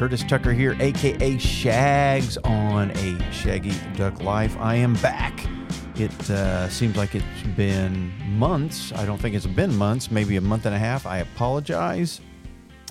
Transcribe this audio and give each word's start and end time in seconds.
Curtis 0.00 0.24
Tucker 0.24 0.54
here, 0.54 0.74
aka 0.80 1.36
Shaggs, 1.36 2.38
on 2.38 2.90
a 2.92 3.32
Shaggy 3.32 3.74
Duck 3.98 4.22
Life. 4.22 4.56
I 4.58 4.76
am 4.76 4.94
back. 4.94 5.46
It 5.94 6.30
uh, 6.30 6.70
seems 6.70 6.96
like 6.96 7.14
it's 7.14 7.26
been 7.54 8.10
months. 8.38 8.94
I 8.94 9.04
don't 9.04 9.18
think 9.18 9.34
it's 9.34 9.44
been 9.44 9.76
months, 9.76 10.10
maybe 10.10 10.38
a 10.38 10.40
month 10.40 10.64
and 10.64 10.74
a 10.74 10.78
half. 10.78 11.04
I 11.04 11.18
apologize. 11.18 12.22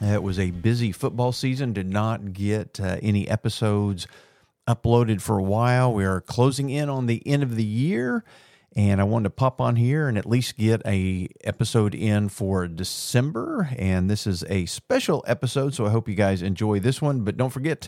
It 0.04 0.22
was 0.22 0.38
a 0.38 0.52
busy 0.52 0.92
football 0.92 1.32
season, 1.32 1.74
did 1.74 1.90
not 1.90 2.32
get 2.32 2.80
uh, 2.80 2.98
any 3.02 3.28
episodes 3.28 4.06
uploaded 4.68 5.20
for 5.20 5.40
a 5.40 5.44
while. 5.44 5.92
We 5.92 6.06
are 6.06 6.22
closing 6.22 6.70
in 6.70 6.90
on 6.90 7.08
the 7.08 7.26
end 7.26 7.42
of 7.42 7.56
the 7.56 7.66
year 7.66 8.24
and 8.76 9.02
I 9.02 9.04
wanted 9.04 9.26
to 9.26 9.30
pop 9.32 9.60
on 9.60 9.76
here 9.76 10.08
and 10.08 10.18
at 10.18 10.26
least 10.26 10.58
get 10.58 10.82
a 10.86 11.28
episode 11.44 11.96
in 11.96 12.30
for 12.30 12.68
December. 12.68 13.70
And 13.78 14.10
this 14.10 14.28
is 14.28 14.44
a 14.48 14.66
special 14.68 15.24
episode, 15.28 15.74
so 15.74 15.86
I 15.86 15.90
hope 15.90 16.08
you 16.08 16.16
guys 16.16 16.42
enjoy 16.42 16.80
this 16.80 17.02
one. 17.02 17.22
But 17.22 17.36
don't 17.36 17.50
forget, 17.50 17.88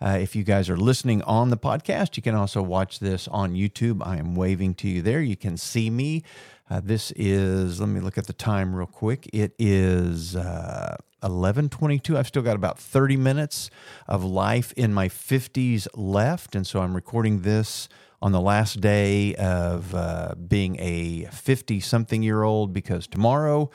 uh, 0.00 0.18
if 0.20 0.34
you 0.34 0.42
guys 0.42 0.70
are 0.70 0.76
listening 0.76 1.22
on 1.22 1.50
the 1.50 1.58
podcast, 1.58 2.16
you 2.16 2.22
can 2.22 2.34
also 2.34 2.62
watch 2.62 2.98
this 2.98 3.28
on 3.28 3.54
YouTube. 3.54 4.04
I 4.04 4.16
am 4.16 4.34
waving 4.34 4.74
to 4.76 4.88
you 4.88 5.02
there. 5.02 5.20
You 5.20 5.36
can 5.36 5.56
see 5.56 5.90
me. 5.90 6.24
Uh, 6.70 6.80
this 6.82 7.12
is. 7.14 7.78
Let 7.80 7.90
me 7.90 8.00
look 8.00 8.16
at 8.16 8.26
the 8.26 8.32
time 8.32 8.74
real 8.74 8.86
quick. 8.86 9.28
It 9.32 9.54
is. 9.58 10.34
Uh, 10.34 10.96
1122 11.20 12.18
i've 12.18 12.26
still 12.26 12.42
got 12.42 12.56
about 12.56 12.80
30 12.80 13.16
minutes 13.16 13.70
of 14.08 14.24
life 14.24 14.72
in 14.72 14.92
my 14.92 15.08
50s 15.08 15.86
left 15.94 16.56
and 16.56 16.66
so 16.66 16.80
i'm 16.80 16.96
recording 16.96 17.42
this 17.42 17.88
on 18.22 18.30
the 18.30 18.40
last 18.40 18.80
day 18.80 19.34
of 19.34 19.92
uh, 19.94 20.34
being 20.36 20.76
a 20.78 21.24
50 21.32 21.80
something 21.80 22.22
year 22.22 22.44
old 22.44 22.72
because 22.72 23.08
tomorrow 23.08 23.68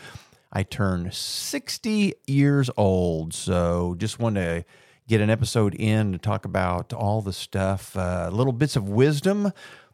I 0.53 0.64
turn 0.64 1.12
60 1.12 2.14
years 2.26 2.70
old. 2.78 3.34
So 3.34 3.95
just 3.98 4.20
want 4.20 4.36
to 4.36 4.64
get 5.08 5.20
an 5.20 5.30
episode 5.30 5.75
in 5.75 6.14
to 6.14 6.18
talk 6.18 6.45
about 6.45 6.94
all 6.94 7.22
the 7.22 7.34
stuff, 7.34 7.95
uh, 7.98 8.30
little 8.31 8.53
bits 8.53 8.78
of 8.78 8.88
wisdom 8.88 9.52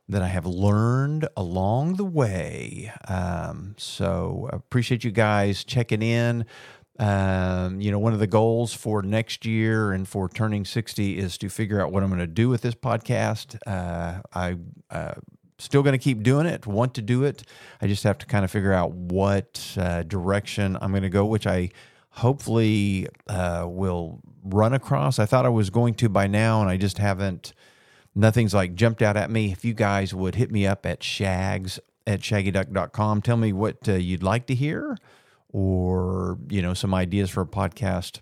that 0.08 0.22
I 0.22 0.28
have 0.28 0.46
learned 0.46 1.28
along 1.36 1.96
the 1.96 2.06
way. 2.06 2.92
Um, 3.08 3.74
so 3.78 4.50
appreciate 4.54 5.04
you 5.04 5.12
guys 5.12 5.64
checking 5.64 6.04
in. 6.04 6.46
Um, 7.00 7.82
you 7.82 7.92
know, 7.92 7.98
one 7.98 8.14
of 8.14 8.20
the 8.20 8.28
goals 8.28 8.74
for 8.74 9.02
next 9.02 9.46
year 9.46 9.92
and 9.92 10.08
for 10.08 10.30
turning 10.30 10.64
60 10.64 11.18
is 11.18 11.38
to 11.40 11.50
figure 11.50 11.82
out 11.82 11.92
what 11.92 12.04
I'm 12.04 12.10
going 12.10 12.20
to 12.20 12.28
do 12.28 12.50
with 12.50 12.62
this 12.62 12.76
podcast. 12.76 13.58
Uh, 13.66 14.22
I, 14.34 14.58
uh, 14.92 15.16
still 15.58 15.82
going 15.82 15.94
to 15.94 16.04
keep 16.04 16.22
doing 16.22 16.46
it, 16.46 16.68
want 16.68 16.94
to 16.96 17.02
do 17.02 17.24
it. 17.24 17.44
I 17.82 17.88
just 17.88 18.04
have 18.04 18.18
to 18.20 18.26
kind 18.26 18.46
of 18.46 18.52
figure 18.52 18.74
out 18.74 18.92
what 18.92 19.76
uh, 19.78 20.04
direction 20.04 20.78
I'm 20.82 20.92
going 20.92 21.04
to 21.04 21.10
go, 21.10 21.26
which 21.26 21.48
I 21.48 21.72
hopefully 22.12 23.08
uh, 23.28 23.66
will 23.68 24.20
run 24.44 24.74
across. 24.74 25.18
I 25.18 25.26
thought 25.26 25.46
I 25.46 25.50
was 25.50 25.70
going 25.72 25.96
to 25.96 26.10
by 26.10 26.28
now, 26.28 26.62
and 26.62 26.70
I 26.70 26.78
just 26.78 27.00
haven't. 27.00 27.54
Nothing's 28.14 28.54
like 28.54 28.76
jumped 28.76 29.02
out 29.02 29.18
at 29.18 29.32
me. 29.32 29.52
If 29.52 29.66
you 29.66 29.74
guys 29.74 30.14
would 30.14 30.36
hit 30.36 30.52
me 30.52 30.68
up 30.68 30.86
at 30.86 31.02
shaggs 31.02 31.80
at 32.06 32.20
shaggyduck.com, 32.20 33.24
tell 33.24 33.38
me 33.38 33.52
what 33.52 33.90
uh, 33.90 33.94
you'd 33.94 34.22
like 34.22 34.46
to 34.48 34.56
hear 34.56 34.98
or 35.54 36.40
you 36.50 36.62
know 36.62 36.74
some 36.74 36.94
ideas 36.94 37.30
for 37.30 37.42
a 37.42 37.46
podcast 37.46 38.20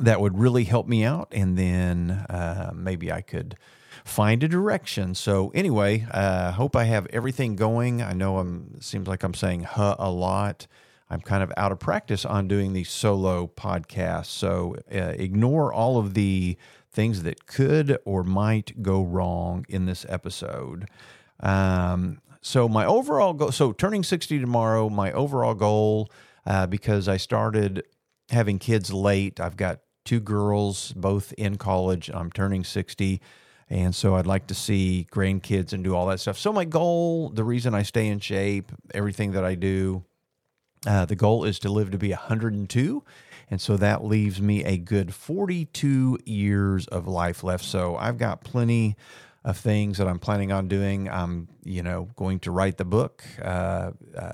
that 0.00 0.20
would 0.20 0.38
really 0.38 0.64
help 0.64 0.88
me 0.88 1.04
out. 1.04 1.28
And 1.32 1.56
then 1.56 2.10
uh, 2.10 2.72
maybe 2.74 3.12
i 3.12 3.20
could 3.20 3.56
find 4.04 4.42
a 4.42 4.48
direction. 4.48 5.14
So 5.14 5.50
anyway 5.54 6.06
uh, 6.10 6.52
hope 6.52 6.74
i 6.74 6.84
have 6.84 7.06
everything 7.08 7.54
going. 7.54 8.02
I 8.02 8.14
know 8.14 8.38
i'm 8.38 8.80
seems 8.80 9.06
like 9.06 9.22
i'm 9.22 9.34
saying 9.34 9.62
huh 9.62 9.94
a 9.98 10.10
lot. 10.10 10.66
I'm 11.10 11.20
kind 11.20 11.42
of 11.42 11.52
out 11.56 11.72
of 11.72 11.78
practice 11.78 12.26
on 12.26 12.48
doing 12.48 12.74
these 12.74 12.90
solo 12.90 13.46
podcasts. 13.46 14.26
So 14.26 14.76
uh, 14.92 15.14
ignore 15.16 15.72
all 15.72 15.96
of 15.96 16.12
the 16.12 16.58
things 16.90 17.22
that 17.22 17.46
could 17.46 17.98
or 18.04 18.24
might 18.24 18.82
go 18.82 19.02
wrong 19.02 19.64
in 19.70 19.86
this 19.86 20.04
episode. 20.08 20.86
Um, 21.40 22.20
so 22.40 22.68
my 22.68 22.84
overall 22.84 23.34
goal 23.34 23.52
so 23.52 23.72
turning 23.72 24.02
60 24.02 24.38
tomorrow 24.38 24.88
my 24.88 25.12
overall 25.12 25.54
goal 25.54 26.08
uh, 26.48 26.66
because 26.66 27.06
I 27.08 27.18
started 27.18 27.84
having 28.30 28.58
kids 28.58 28.92
late. 28.92 29.38
I've 29.38 29.56
got 29.56 29.80
two 30.04 30.18
girls, 30.18 30.92
both 30.96 31.34
in 31.34 31.56
college. 31.56 32.10
I'm 32.12 32.32
turning 32.32 32.64
60. 32.64 33.20
And 33.68 33.94
so 33.94 34.16
I'd 34.16 34.26
like 34.26 34.46
to 34.46 34.54
see 34.54 35.06
grandkids 35.12 35.74
and 35.74 35.84
do 35.84 35.94
all 35.94 36.06
that 36.06 36.20
stuff. 36.20 36.38
So, 36.38 36.50
my 36.50 36.64
goal, 36.64 37.28
the 37.28 37.44
reason 37.44 37.74
I 37.74 37.82
stay 37.82 38.06
in 38.06 38.18
shape, 38.18 38.72
everything 38.94 39.32
that 39.32 39.44
I 39.44 39.54
do, 39.54 40.04
uh, 40.86 41.04
the 41.04 41.16
goal 41.16 41.44
is 41.44 41.58
to 41.60 41.68
live 41.68 41.90
to 41.90 41.98
be 41.98 42.10
102. 42.10 43.04
And 43.50 43.60
so 43.60 43.76
that 43.76 44.04
leaves 44.04 44.40
me 44.40 44.64
a 44.64 44.78
good 44.78 45.14
42 45.14 46.18
years 46.24 46.86
of 46.86 47.06
life 47.06 47.44
left. 47.44 47.64
So 47.64 47.96
I've 47.96 48.16
got 48.16 48.42
plenty 48.42 48.96
of 49.44 49.56
things 49.56 49.98
that 49.98 50.08
I'm 50.08 50.18
planning 50.18 50.52
on 50.52 50.68
doing. 50.68 51.08
I'm, 51.08 51.48
you 51.64 51.82
know, 51.82 52.08
going 52.16 52.40
to 52.40 52.50
write 52.50 52.76
the 52.78 52.84
book. 52.84 53.24
Uh, 53.42 53.92
uh, 54.16 54.30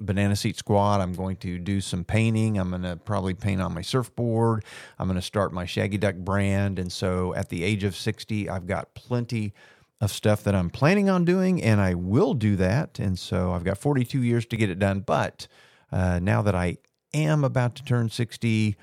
Banana 0.00 0.36
Seat 0.36 0.56
squat. 0.56 1.00
I'm 1.00 1.12
going 1.12 1.36
to 1.36 1.58
do 1.58 1.80
some 1.80 2.04
painting. 2.04 2.58
I'm 2.58 2.70
going 2.70 2.82
to 2.82 2.96
probably 2.96 3.34
paint 3.34 3.60
on 3.60 3.74
my 3.74 3.82
surfboard. 3.82 4.64
I'm 4.98 5.06
going 5.06 5.18
to 5.18 5.22
start 5.22 5.52
my 5.52 5.64
Shaggy 5.64 5.98
Duck 5.98 6.16
brand. 6.16 6.78
And 6.78 6.92
so 6.92 7.34
at 7.34 7.48
the 7.48 7.64
age 7.64 7.84
of 7.84 7.96
60, 7.96 8.48
I've 8.48 8.66
got 8.66 8.94
plenty 8.94 9.52
of 10.00 10.12
stuff 10.12 10.44
that 10.44 10.54
I'm 10.54 10.70
planning 10.70 11.10
on 11.10 11.24
doing, 11.24 11.62
and 11.62 11.80
I 11.80 11.94
will 11.94 12.34
do 12.34 12.56
that. 12.56 12.98
And 12.98 13.18
so 13.18 13.52
I've 13.52 13.64
got 13.64 13.78
42 13.78 14.22
years 14.22 14.46
to 14.46 14.56
get 14.56 14.70
it 14.70 14.78
done. 14.78 15.00
But 15.00 15.48
uh, 15.90 16.20
now 16.20 16.42
that 16.42 16.54
I 16.54 16.78
am 17.12 17.44
about 17.44 17.74
to 17.76 17.84
turn 17.84 18.08
60, 18.08 18.76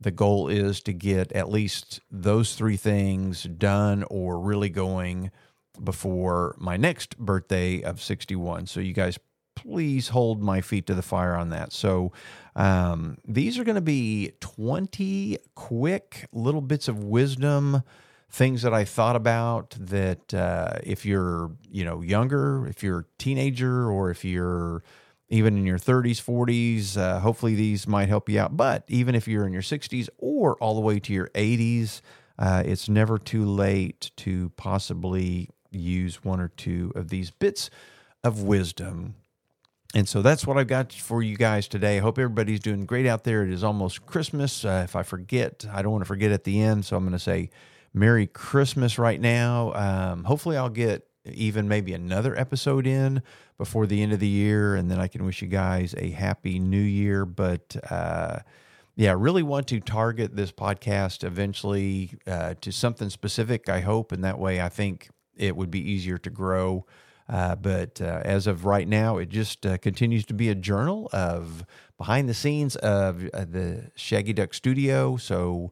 the 0.00 0.10
goal 0.10 0.48
is 0.48 0.80
to 0.82 0.92
get 0.92 1.32
at 1.32 1.50
least 1.50 2.00
those 2.10 2.54
three 2.54 2.76
things 2.76 3.42
done 3.42 4.04
or 4.10 4.38
really 4.38 4.70
going 4.70 5.30
before 5.82 6.54
my 6.58 6.76
next 6.76 7.18
birthday 7.18 7.82
of 7.82 8.00
61. 8.00 8.66
So 8.66 8.80
you 8.80 8.92
guys 8.92 9.18
please 9.62 10.08
hold 10.08 10.42
my 10.42 10.60
feet 10.60 10.86
to 10.86 10.94
the 10.94 11.02
fire 11.02 11.34
on 11.34 11.50
that. 11.50 11.72
So, 11.72 12.12
um, 12.56 13.18
these 13.26 13.58
are 13.58 13.64
going 13.64 13.76
to 13.76 13.80
be 13.80 14.32
20 14.40 15.38
quick 15.54 16.28
little 16.32 16.60
bits 16.60 16.88
of 16.88 17.04
wisdom, 17.04 17.82
things 18.30 18.62
that 18.62 18.74
I 18.74 18.84
thought 18.84 19.16
about 19.16 19.76
that 19.78 20.34
uh, 20.34 20.78
if 20.82 21.04
you're, 21.04 21.52
you 21.70 21.84
know, 21.84 22.02
younger, 22.02 22.66
if 22.66 22.82
you're 22.82 23.00
a 23.00 23.04
teenager, 23.18 23.90
or 23.90 24.10
if 24.10 24.24
you're 24.24 24.82
even 25.28 25.56
in 25.56 25.64
your 25.64 25.78
30s, 25.78 26.20
40s, 26.20 26.96
uh, 26.96 27.20
hopefully 27.20 27.54
these 27.54 27.86
might 27.86 28.08
help 28.08 28.28
you 28.28 28.40
out. 28.40 28.56
But 28.56 28.84
even 28.88 29.14
if 29.14 29.28
you're 29.28 29.46
in 29.46 29.52
your 29.52 29.62
60s 29.62 30.08
or 30.18 30.56
all 30.56 30.74
the 30.74 30.80
way 30.80 30.98
to 30.98 31.12
your 31.12 31.28
80s, 31.28 32.00
uh, 32.38 32.62
it's 32.66 32.88
never 32.88 33.16
too 33.18 33.44
late 33.44 34.10
to 34.16 34.50
possibly 34.56 35.50
use 35.70 36.24
one 36.24 36.40
or 36.40 36.48
two 36.48 36.90
of 36.96 37.10
these 37.10 37.30
bits 37.30 37.70
of 38.24 38.42
wisdom 38.42 39.14
and 39.94 40.08
so 40.08 40.22
that's 40.22 40.46
what 40.46 40.56
I've 40.56 40.68
got 40.68 40.92
for 40.92 41.22
you 41.22 41.36
guys 41.36 41.66
today. 41.66 41.96
I 41.96 42.00
hope 42.00 42.18
everybody's 42.18 42.60
doing 42.60 42.86
great 42.86 43.06
out 43.06 43.24
there. 43.24 43.42
It 43.42 43.50
is 43.50 43.64
almost 43.64 44.06
Christmas. 44.06 44.64
Uh, 44.64 44.82
if 44.84 44.94
I 44.94 45.02
forget, 45.02 45.66
I 45.72 45.82
don't 45.82 45.90
want 45.90 46.02
to 46.02 46.08
forget 46.08 46.30
at 46.30 46.44
the 46.44 46.60
end. 46.60 46.84
So 46.84 46.96
I'm 46.96 47.02
going 47.02 47.12
to 47.12 47.18
say 47.18 47.50
Merry 47.92 48.28
Christmas 48.28 48.98
right 48.98 49.20
now. 49.20 49.72
Um, 49.74 50.24
hopefully, 50.24 50.56
I'll 50.56 50.68
get 50.68 51.06
even 51.24 51.66
maybe 51.66 51.92
another 51.92 52.38
episode 52.38 52.86
in 52.86 53.22
before 53.58 53.86
the 53.86 54.02
end 54.02 54.12
of 54.12 54.20
the 54.20 54.28
year. 54.28 54.76
And 54.76 54.90
then 54.90 55.00
I 55.00 55.08
can 55.08 55.24
wish 55.24 55.42
you 55.42 55.48
guys 55.48 55.94
a 55.98 56.10
happy 56.10 56.60
new 56.60 56.80
year. 56.80 57.26
But 57.26 57.76
uh, 57.90 58.38
yeah, 58.94 59.10
I 59.10 59.14
really 59.14 59.42
want 59.42 59.66
to 59.68 59.80
target 59.80 60.36
this 60.36 60.52
podcast 60.52 61.24
eventually 61.24 62.12
uh, 62.28 62.54
to 62.60 62.70
something 62.70 63.10
specific, 63.10 63.68
I 63.68 63.80
hope. 63.80 64.12
And 64.12 64.22
that 64.22 64.38
way, 64.38 64.60
I 64.60 64.68
think 64.68 65.10
it 65.36 65.56
would 65.56 65.70
be 65.70 65.80
easier 65.80 66.18
to 66.18 66.30
grow. 66.30 66.86
Uh, 67.30 67.54
but 67.54 68.00
uh, 68.00 68.20
as 68.24 68.48
of 68.48 68.64
right 68.64 68.88
now, 68.88 69.16
it 69.18 69.28
just 69.28 69.64
uh, 69.64 69.78
continues 69.78 70.26
to 70.26 70.34
be 70.34 70.48
a 70.48 70.54
journal 70.54 71.08
of 71.12 71.64
behind 71.96 72.28
the 72.28 72.34
scenes 72.34 72.74
of 72.76 73.24
uh, 73.32 73.44
the 73.48 73.90
Shaggy 73.94 74.32
Duck 74.32 74.52
Studio. 74.52 75.16
So, 75.16 75.70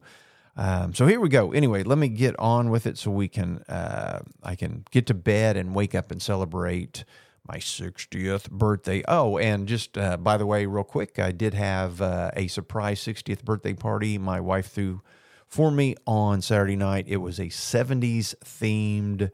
um, 0.55 0.93
so 0.93 1.05
here 1.05 1.19
we 1.19 1.27
go. 1.27 1.51
Anyway, 1.51 1.83
let 1.83 1.97
me 1.97 2.07
get 2.07 2.33
on 2.39 2.69
with 2.69 2.87
it 2.87 2.97
so 2.97 3.11
we 3.11 3.27
can 3.27 3.57
uh, 3.67 4.21
I 4.41 4.55
can 4.55 4.85
get 4.91 5.05
to 5.07 5.13
bed 5.13 5.57
and 5.57 5.75
wake 5.75 5.93
up 5.93 6.11
and 6.11 6.21
celebrate 6.21 7.03
my 7.45 7.57
60th 7.57 8.49
birthday. 8.49 9.03
Oh, 9.07 9.37
and 9.37 9.67
just 9.67 9.93
by 9.93 10.37
the 10.37 10.45
way, 10.45 10.65
real 10.65 10.83
quick, 10.85 11.19
I 11.19 11.31
did 11.31 11.55
have 11.55 11.99
a 11.99 12.47
surprise 12.47 13.01
60th 13.01 13.43
birthday 13.43 13.73
party. 13.73 14.17
My 14.17 14.39
wife 14.39 14.67
threw 14.67 15.01
for 15.47 15.71
me 15.71 15.95
on 16.05 16.41
Saturday 16.41 16.75
night. 16.75 17.05
It 17.07 17.17
was 17.17 17.39
a 17.39 17.47
70s 17.47 18.35
themed 18.45 19.31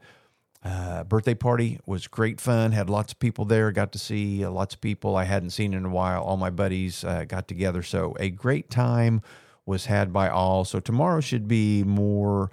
uh, 0.66 1.04
birthday 1.04 1.34
party 1.34 1.78
was 1.86 2.08
great 2.08 2.40
fun. 2.40 2.72
Had 2.72 2.90
lots 2.90 3.12
of 3.12 3.20
people 3.20 3.44
there. 3.44 3.70
Got 3.70 3.92
to 3.92 3.98
see 4.00 4.44
uh, 4.44 4.50
lots 4.50 4.74
of 4.74 4.80
people 4.80 5.14
I 5.14 5.22
hadn't 5.22 5.50
seen 5.50 5.72
in 5.74 5.84
a 5.84 5.90
while. 5.90 6.24
All 6.24 6.36
my 6.36 6.50
buddies 6.50 7.04
uh, 7.04 7.24
got 7.24 7.46
together. 7.46 7.84
So 7.84 8.16
a 8.18 8.30
great 8.30 8.68
time 8.68 9.22
was 9.64 9.86
had 9.86 10.12
by 10.12 10.28
all. 10.28 10.64
So 10.64 10.80
tomorrow 10.80 11.20
should 11.20 11.46
be 11.46 11.84
more 11.84 12.50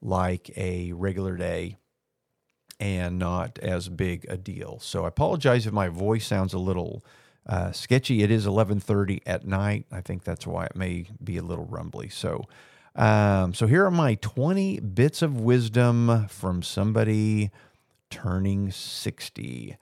like 0.00 0.56
a 0.56 0.92
regular 0.92 1.36
day 1.36 1.76
and 2.78 3.18
not 3.18 3.58
as 3.58 3.88
big 3.88 4.26
a 4.28 4.36
deal. 4.36 4.78
So 4.80 5.04
I 5.04 5.08
apologize 5.08 5.66
if 5.66 5.72
my 5.72 5.88
voice 5.88 6.24
sounds 6.24 6.54
a 6.54 6.58
little 6.58 7.04
uh, 7.48 7.72
sketchy. 7.72 8.22
It 8.22 8.30
is 8.30 8.46
11:30 8.46 9.22
at 9.26 9.44
night. 9.44 9.86
I 9.90 10.02
think 10.02 10.22
that's 10.22 10.46
why 10.46 10.66
it 10.66 10.76
may 10.76 11.06
be 11.22 11.36
a 11.36 11.42
little 11.42 11.64
rumbly. 11.64 12.10
So, 12.10 12.44
um, 12.96 13.54
so 13.54 13.66
here 13.66 13.84
are 13.84 13.90
my 13.90 14.14
20 14.16 14.80
bits 14.80 15.22
of 15.22 15.40
wisdom 15.40 16.26
from 16.28 16.62
somebody 16.62 17.50
turning 18.10 18.70
60. 18.70 19.76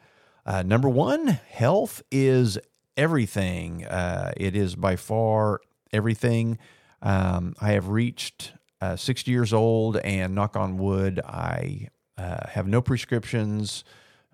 Uh, 0.44 0.62
number 0.62 0.88
one, 0.88 1.28
health 1.28 2.02
is 2.10 2.58
everything. 2.96 3.84
Uh, 3.86 4.32
it 4.36 4.56
is 4.56 4.76
by 4.76 4.96
far 4.96 5.60
everything. 5.92 6.58
Um, 7.02 7.54
I 7.60 7.72
have 7.72 7.88
reached 7.88 8.52
uh, 8.80 8.96
60 8.96 9.30
years 9.30 9.52
old, 9.52 9.96
and 9.98 10.34
knock 10.34 10.56
on 10.56 10.76
wood, 10.76 11.20
I 11.24 11.88
uh, 12.18 12.48
have 12.48 12.66
no 12.66 12.82
prescriptions, 12.82 13.84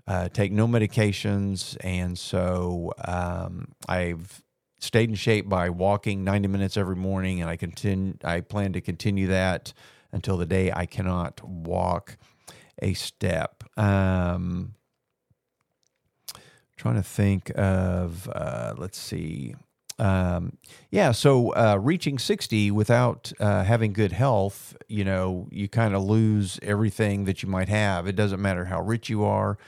uh, 0.06 0.28
take 0.28 0.52
no 0.52 0.66
medications, 0.66 1.76
and 1.82 2.18
so 2.18 2.92
um, 3.06 3.68
I've 3.88 4.42
stayed 4.80 5.08
in 5.08 5.14
shape 5.14 5.48
by 5.48 5.70
walking 5.70 6.24
90 6.24 6.48
minutes 6.48 6.76
every 6.76 6.96
morning, 6.96 7.40
and 7.40 7.48
I 7.48 7.56
continue. 7.56 8.14
I 8.24 8.40
plan 8.40 8.72
to 8.72 8.80
continue 8.80 9.28
that 9.28 9.72
until 10.12 10.36
the 10.36 10.46
day 10.46 10.72
I 10.74 10.86
cannot 10.86 11.42
walk 11.44 12.16
a 12.82 12.94
step. 12.94 13.62
Um, 13.78 14.74
trying 16.76 16.96
to 16.96 17.02
think 17.02 17.52
of, 17.56 18.28
uh, 18.34 18.74
let's 18.76 18.98
see. 18.98 19.54
Um, 19.98 20.56
yeah, 20.90 21.12
so 21.12 21.50
uh, 21.50 21.78
reaching 21.78 22.18
60 22.18 22.70
without 22.70 23.32
uh, 23.38 23.64
having 23.64 23.92
good 23.92 24.12
health, 24.12 24.74
you 24.88 25.04
know, 25.04 25.46
you 25.50 25.68
kind 25.68 25.94
of 25.94 26.02
lose 26.02 26.58
everything 26.62 27.26
that 27.26 27.42
you 27.42 27.50
might 27.50 27.68
have. 27.68 28.06
It 28.06 28.16
doesn't 28.16 28.40
matter 28.40 28.64
how 28.64 28.80
rich 28.80 29.10
you 29.10 29.24
are, 29.24 29.58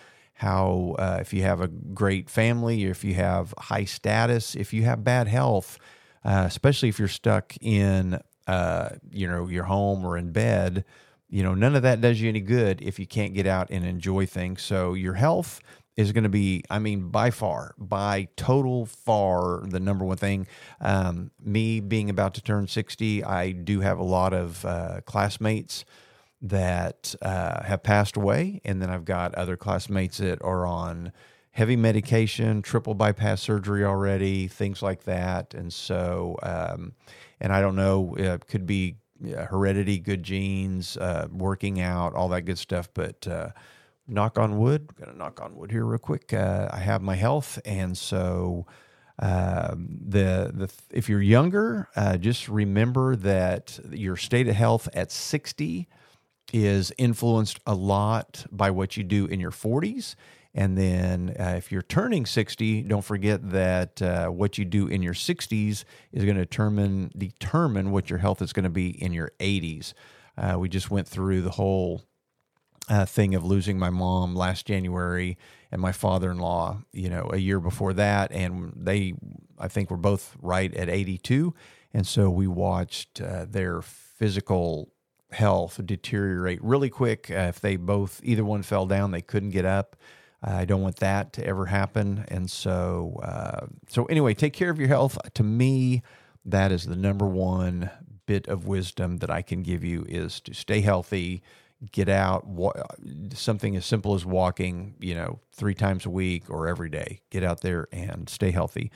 how, 0.43 0.97
uh, 0.99 1.19
if 1.21 1.33
you 1.33 1.43
have 1.43 1.61
a 1.61 1.69
great 1.69 2.29
family, 2.29 2.83
if 2.85 3.05
you 3.05 3.15
have 3.15 3.55
high 3.57 3.85
status, 3.85 4.57
if 4.57 4.73
you 4.73 4.83
have 4.83 5.05
bad 5.05 5.29
health, 5.29 5.79
uh, 6.25 6.45
especially 6.49 6.89
if 6.89 6.99
you're 6.99 7.07
stuck 7.07 7.55
in, 7.61 8.21
uh, 8.49 8.89
you 9.09 9.29
know, 9.29 9.47
your 9.47 9.63
home 9.63 10.05
or 10.05 10.19
in 10.19 10.33
bed, 10.33 10.85
you 11.31 11.45
know, 11.45 11.55
none 11.55 11.77
of 11.77 11.83
that 11.83 12.01
does 12.01 12.21
you 12.21 12.29
any 12.29 12.41
good 12.41 12.83
if 12.83 12.99
you 12.99 13.07
can't 13.07 13.35
get 13.35 13.47
out 13.47 13.71
and 13.71 13.87
enjoy 13.87 14.27
things. 14.27 14.63
So 14.63 14.95
your 14.95 15.15
health 15.15 15.61
is 15.97 16.11
going 16.11 16.25
to 16.25 16.31
be, 16.31 16.65
I 16.69 16.81
mean, 16.81 17.11
by 17.11 17.31
far, 17.31 17.77
by 17.79 18.27
total 18.37 18.87
far, 18.87 19.63
the 19.65 19.79
number 19.79 20.05
one 20.05 20.17
thing. 20.17 20.49
Um, 20.81 21.31
me 21.41 21.79
being 21.79 22.11
about 22.11 22.35
to 22.35 22.43
turn 22.43 22.67
60, 22.67 23.23
I 23.23 23.53
do 23.53 23.79
have 23.79 24.01
a 24.01 24.05
lot 24.05 24.35
of 24.35 24.65
uh, 24.65 25.03
classmates 25.05 25.85
that 26.43 27.15
uh, 27.23 27.63
have 27.63 27.83
passed 27.83 28.17
away. 28.17 28.61
And 28.65 28.83
then 28.83 28.91
I've 28.91 29.05
got 29.05 29.35
other 29.35 29.57
classmates 29.57 30.19
that 30.19 30.43
are 30.43 30.67
on 30.67 31.13
heavy 31.53 31.77
medication, 31.77 32.63
triple 32.63 32.95
bypass 32.95 33.41
surgery 33.41 33.85
already, 33.85 34.49
things 34.49 34.83
like 34.83 35.05
that. 35.05 35.55
And 35.55 35.73
so, 35.73 36.37
um, 36.43 36.93
and 37.41 37.53
I 37.53 37.61
don't 37.61 37.77
know, 37.77 38.15
it 38.17 38.47
could 38.47 38.67
be 38.67 38.97
heredity, 39.23 39.99
good 39.99 40.23
genes, 40.23 40.97
uh, 40.97 41.29
working 41.31 41.81
out, 41.81 42.15
all 42.15 42.29
that 42.31 42.43
good 42.43 42.59
stuff. 42.59 42.89
But, 42.93 43.27
uh, 43.29 43.51
knock 44.09 44.39
on 44.39 44.59
wood. 44.59 44.89
I'm 44.91 45.05
gonna 45.05 45.19
knock 45.19 45.41
on 45.41 45.57
wood 45.57 45.71
here 45.71 45.85
real 45.85 45.99
quick. 45.99 46.33
Uh, 46.33 46.69
I 46.71 46.79
have 46.79 47.03
my 47.03 47.15
health, 47.15 47.59
and 47.65 47.97
so 47.97 48.67
uh, 49.19 49.75
the 49.77 50.51
the 50.55 50.71
if 50.91 51.09
you're 51.09 51.23
younger, 51.23 51.89
uh, 51.97 52.17
just 52.17 52.49
remember 52.49 53.17
that 53.17 53.79
your 53.91 54.17
state 54.17 54.49
of 54.49 54.57
health 54.57 54.89
at 54.95 55.13
60 55.13 55.89
is 56.53 56.93
influenced 56.99 57.61
a 57.67 57.75
lot 57.75 58.47
by 58.51 58.71
what 58.71 58.97
you 58.97 59.05
do 59.05 59.27
in 59.27 59.41
your 59.41 59.51
40s. 59.51 60.15
And 60.55 60.77
then 60.77 61.35
uh, 61.41 61.55
if 61.57 61.73
you're 61.73 61.83
turning 61.83 62.27
60, 62.27 62.83
don't 62.83 63.05
forget 63.05 63.51
that 63.51 64.03
uh, 64.03 64.27
what 64.29 64.59
you 64.59 64.65
do 64.65 64.87
in 64.87 65.03
your 65.03 65.15
60s 65.15 65.85
is 66.13 66.25
going 66.25 66.37
to 66.37 66.45
determine 66.45 67.11
determine 67.17 67.91
what 67.91 68.11
your 68.11 68.19
health 68.19 68.43
is 68.43 68.53
going 68.53 68.65
to 68.65 68.71
be 68.71 68.91
in 69.03 69.13
your 69.13 69.33
80s. 69.41 69.95
Uh, 70.37 70.57
we 70.59 70.69
just 70.69 70.91
went 70.91 71.09
through 71.09 71.41
the 71.41 71.53
whole 71.53 72.03
uh, 72.89 73.07
thing 73.07 73.35
of 73.35 73.45
losing 73.45 73.79
my 73.79 73.91
mom 73.91 74.35
last 74.35 74.67
January 74.67 75.39
and 75.71 75.81
my 75.81 75.93
father-in-law, 75.93 76.83
you 76.93 77.09
know, 77.09 77.31
a 77.33 77.39
year 77.39 77.61
before 77.61 77.95
that, 77.95 78.31
and 78.33 78.73
they, 78.77 79.15
I 79.59 79.69
think, 79.69 79.91
were 79.91 79.97
both 79.97 80.37
right 80.43 80.73
at 80.75 80.91
82, 80.91 81.55
and 81.95 82.07
so 82.07 82.29
we 82.29 82.47
watched 82.47 83.21
uh, 83.21 83.47
their 83.49 83.81
physical 83.81 84.92
health 85.33 85.81
deteriorate 85.85 86.63
really 86.63 86.91
quick. 86.91 87.31
Uh, 87.31 87.49
if 87.51 87.61
they 87.61 87.77
both, 87.77 88.21
either 88.23 88.45
one 88.45 88.63
fell 88.63 88.87
down, 88.87 89.11
they 89.11 89.23
couldn't 89.23 89.51
get 89.51 89.65
up. 89.65 89.97
I 90.45 90.65
don't 90.65 90.83
want 90.83 90.97
that 90.97 91.33
to 91.35 91.47
ever 91.47 91.67
happen, 91.67 92.25
and 92.27 92.51
so, 92.51 93.21
uh, 93.23 93.67
so 93.89 94.07
anyway, 94.07 94.35
take 94.35 94.53
care 94.53 94.71
of 94.71 94.79
your 94.79 94.89
health. 94.89 95.17
To 95.35 95.45
me, 95.45 96.03
that 96.45 96.73
is 96.73 96.85
the 96.85 96.97
number 96.97 97.29
one 97.29 97.91
bit 98.27 98.49
of 98.49 98.67
wisdom 98.67 99.19
that 99.19 99.31
I 99.31 99.43
can 99.43 99.63
give 99.63 99.85
you 99.85 100.05
is 100.09 100.41
to 100.41 100.55
stay 100.55 100.81
healthy 100.81 101.43
get 101.91 102.09
out 102.09 102.47
wa- 102.47 102.73
something 103.35 103.75
as 103.75 103.85
simple 103.85 104.15
as 104.15 104.25
walking 104.25 104.95
you 105.01 105.15
know 105.15 105.41
three 105.53 105.75
times 105.75 106.07
a 106.07 106.11
week 106.11 106.49
or 106.49 106.69
every 106.69 106.89
day 106.89 107.21
get 107.31 107.43
out 107.43 107.61
there 107.61 107.89
and 107.91 108.29
stay 108.29 108.53
healthy 108.53 108.91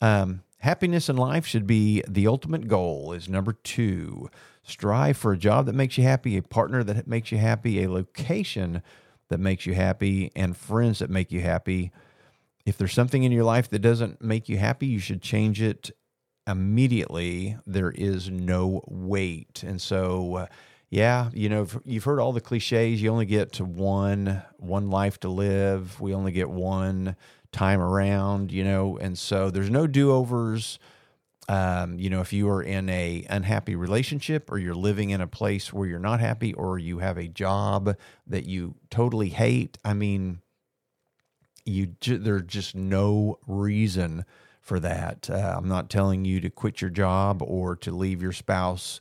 um, 0.00 0.42
happiness 0.62 1.08
in 1.08 1.16
life 1.16 1.44
should 1.44 1.66
be 1.66 2.02
the 2.08 2.26
ultimate 2.26 2.68
goal 2.68 3.12
is 3.12 3.28
number 3.28 3.52
two. 3.52 4.30
Strive 4.62 5.16
for 5.16 5.32
a 5.32 5.38
job 5.38 5.66
that 5.66 5.74
makes 5.74 5.98
you 5.98 6.04
happy 6.04 6.36
a 6.36 6.42
partner 6.42 6.84
that 6.84 7.08
makes 7.08 7.32
you 7.32 7.38
happy 7.38 7.82
a 7.82 7.90
location 7.90 8.80
that 9.28 9.40
makes 9.40 9.66
you 9.66 9.74
happy 9.74 10.30
and 10.36 10.56
friends 10.56 11.00
that 11.00 11.10
make 11.10 11.32
you 11.32 11.40
happy. 11.40 11.90
If 12.64 12.78
there's 12.78 12.92
something 12.92 13.24
in 13.24 13.32
your 13.32 13.42
life 13.42 13.68
that 13.70 13.80
doesn't 13.80 14.22
make 14.22 14.48
you 14.48 14.56
happy 14.58 14.86
you 14.86 15.00
should 15.00 15.20
change 15.20 15.60
it 15.60 15.90
immediately. 16.46 17.56
There 17.66 17.90
is 17.90 18.30
no 18.30 18.82
wait. 18.86 19.64
And 19.64 19.80
so 19.80 20.34
uh, 20.36 20.46
yeah, 20.92 21.30
you 21.32 21.48
know, 21.48 21.66
you've 21.86 22.04
heard 22.04 22.20
all 22.20 22.34
the 22.34 22.42
cliches. 22.42 23.00
You 23.00 23.10
only 23.10 23.24
get 23.24 23.52
to 23.52 23.64
one 23.64 24.42
one 24.58 24.90
life 24.90 25.18
to 25.20 25.30
live. 25.30 25.98
We 26.02 26.12
only 26.12 26.32
get 26.32 26.50
one 26.50 27.16
time 27.50 27.80
around, 27.80 28.52
you 28.52 28.62
know, 28.62 28.98
and 28.98 29.18
so 29.18 29.50
there's 29.50 29.70
no 29.70 29.86
do 29.86 30.12
overs. 30.12 30.78
Um, 31.48 31.98
you 31.98 32.10
know, 32.10 32.20
if 32.20 32.34
you 32.34 32.46
are 32.50 32.62
in 32.62 32.90
a 32.90 33.24
unhappy 33.30 33.74
relationship 33.74 34.52
or 34.52 34.58
you're 34.58 34.74
living 34.74 35.08
in 35.08 35.22
a 35.22 35.26
place 35.26 35.72
where 35.72 35.88
you're 35.88 35.98
not 35.98 36.20
happy 36.20 36.52
or 36.52 36.78
you 36.78 36.98
have 36.98 37.16
a 37.16 37.26
job 37.26 37.96
that 38.26 38.44
you 38.44 38.74
totally 38.90 39.30
hate, 39.30 39.78
I 39.82 39.94
mean, 39.94 40.42
you 41.64 41.94
there's 42.06 42.42
just 42.42 42.74
no 42.74 43.38
reason 43.46 44.26
for 44.60 44.78
that. 44.78 45.30
Uh, 45.30 45.54
I'm 45.56 45.68
not 45.68 45.88
telling 45.88 46.26
you 46.26 46.38
to 46.42 46.50
quit 46.50 46.82
your 46.82 46.90
job 46.90 47.40
or 47.40 47.76
to 47.76 47.92
leave 47.92 48.20
your 48.20 48.32
spouse 48.32 49.00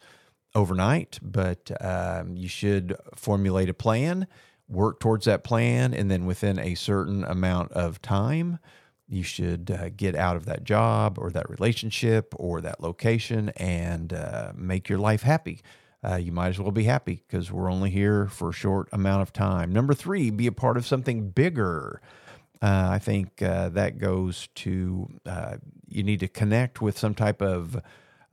overnight, 0.55 1.19
but 1.21 1.71
um, 1.81 2.35
you 2.35 2.47
should 2.47 2.95
formulate 3.15 3.69
a 3.69 3.73
plan, 3.73 4.27
work 4.67 4.99
towards 4.99 5.25
that 5.25 5.43
plan, 5.43 5.93
and 5.93 6.09
then 6.09 6.25
within 6.25 6.59
a 6.59 6.75
certain 6.75 7.23
amount 7.23 7.71
of 7.73 8.01
time, 8.01 8.59
you 9.07 9.23
should 9.23 9.69
uh, 9.71 9.89
get 9.89 10.15
out 10.15 10.37
of 10.37 10.45
that 10.45 10.63
job 10.63 11.17
or 11.19 11.29
that 11.31 11.49
relationship 11.49 12.33
or 12.37 12.61
that 12.61 12.81
location 12.81 13.49
and 13.57 14.13
uh, 14.13 14.53
make 14.55 14.87
your 14.87 14.99
life 14.99 15.23
happy. 15.23 15.61
Uh, 16.03 16.15
you 16.15 16.31
might 16.31 16.47
as 16.47 16.59
well 16.59 16.71
be 16.71 16.85
happy 16.85 17.23
because 17.27 17.51
we're 17.51 17.71
only 17.71 17.89
here 17.89 18.27
for 18.27 18.49
a 18.49 18.53
short 18.53 18.87
amount 18.91 19.21
of 19.21 19.31
time. 19.33 19.71
Number 19.71 19.93
three, 19.93 20.31
be 20.31 20.47
a 20.47 20.51
part 20.51 20.77
of 20.77 20.85
something 20.85 21.29
bigger. 21.29 22.01
Uh, 22.61 22.89
I 22.91 22.99
think 22.99 23.41
uh, 23.41 23.69
that 23.69 23.99
goes 23.99 24.47
to 24.55 25.09
uh, 25.25 25.57
you 25.87 26.03
need 26.03 26.21
to 26.21 26.27
connect 26.27 26.81
with 26.81 26.97
some 26.97 27.13
type 27.13 27.41
of 27.41 27.81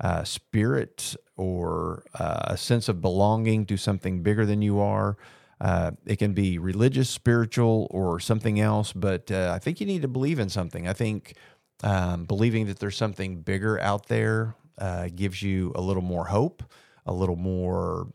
uh, 0.01 0.25
spirit 0.25 1.17
or 1.39 2.05
uh, 2.19 2.41
a 2.49 2.57
sense 2.57 2.89
of 2.89 3.01
belonging 3.01 3.65
to 3.65 3.77
something 3.77 4.23
bigger 4.23 4.45
than 4.45 4.61
you 4.61 4.81
are. 4.81 5.17
Uh, 5.61 5.93
it 6.05 6.17
can 6.17 6.35
be 6.35 6.59
religious, 6.59 7.09
spiritual, 7.09 7.89
or 7.91 8.21
something 8.21 8.61
else, 8.61 8.93
but 8.93 9.31
uh, 9.31 9.53
I 9.55 9.59
think 9.59 9.81
you 9.81 9.87
need 9.87 10.03
to 10.03 10.09
believe 10.09 10.39
in 10.39 10.49
something. 10.49 10.87
I 10.87 10.93
think 10.93 11.35
um, 11.83 12.25
believing 12.25 12.67
that 12.67 12.81
there's 12.81 12.97
something 12.97 13.41
bigger 13.41 13.81
out 13.81 14.07
there 14.07 14.55
uh, 14.79 15.09
gives 15.15 15.43
you 15.43 15.73
a 15.75 15.81
little 15.81 16.03
more 16.03 16.27
hope, 16.27 16.63
a 17.07 17.13
little 17.13 17.37
more 17.37 18.09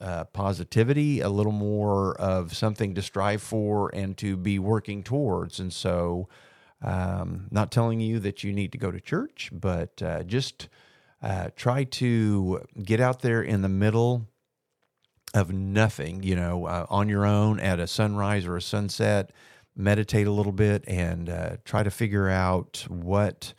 uh, 0.00 0.24
positivity, 0.24 1.20
a 1.20 1.28
little 1.28 1.52
more 1.52 2.14
of 2.20 2.56
something 2.56 2.94
to 2.94 3.02
strive 3.02 3.42
for 3.42 3.90
and 3.94 4.16
to 4.18 4.36
be 4.36 4.58
working 4.58 5.02
towards. 5.02 5.60
And 5.60 5.72
so, 5.72 6.28
um, 6.82 7.48
not 7.50 7.70
telling 7.70 8.00
you 8.00 8.18
that 8.20 8.44
you 8.44 8.52
need 8.52 8.72
to 8.72 8.78
go 8.78 8.90
to 8.90 9.00
church, 9.00 9.50
but 9.52 9.96
just 10.26 10.68
uh, 11.22 11.48
try 11.56 11.84
to 11.84 12.60
get 12.82 13.00
out 13.00 13.22
there 13.22 13.42
in 13.42 13.62
the 13.62 13.68
middle 13.68 14.28
of 15.34 15.52
nothing, 15.52 16.22
you 16.22 16.36
know, 16.36 16.66
uh, 16.66 16.86
on 16.88 17.08
your 17.08 17.26
own 17.26 17.60
at 17.60 17.80
a 17.80 17.86
sunrise 17.86 18.46
or 18.46 18.56
a 18.56 18.62
sunset, 18.62 19.32
meditate 19.76 20.26
a 20.26 20.30
little 20.30 20.52
bit 20.52 20.84
and 20.86 21.28
uh, 21.28 21.56
try 21.64 21.82
to 21.82 21.90
figure 21.90 22.28
out 22.28 22.86
what 22.88 23.52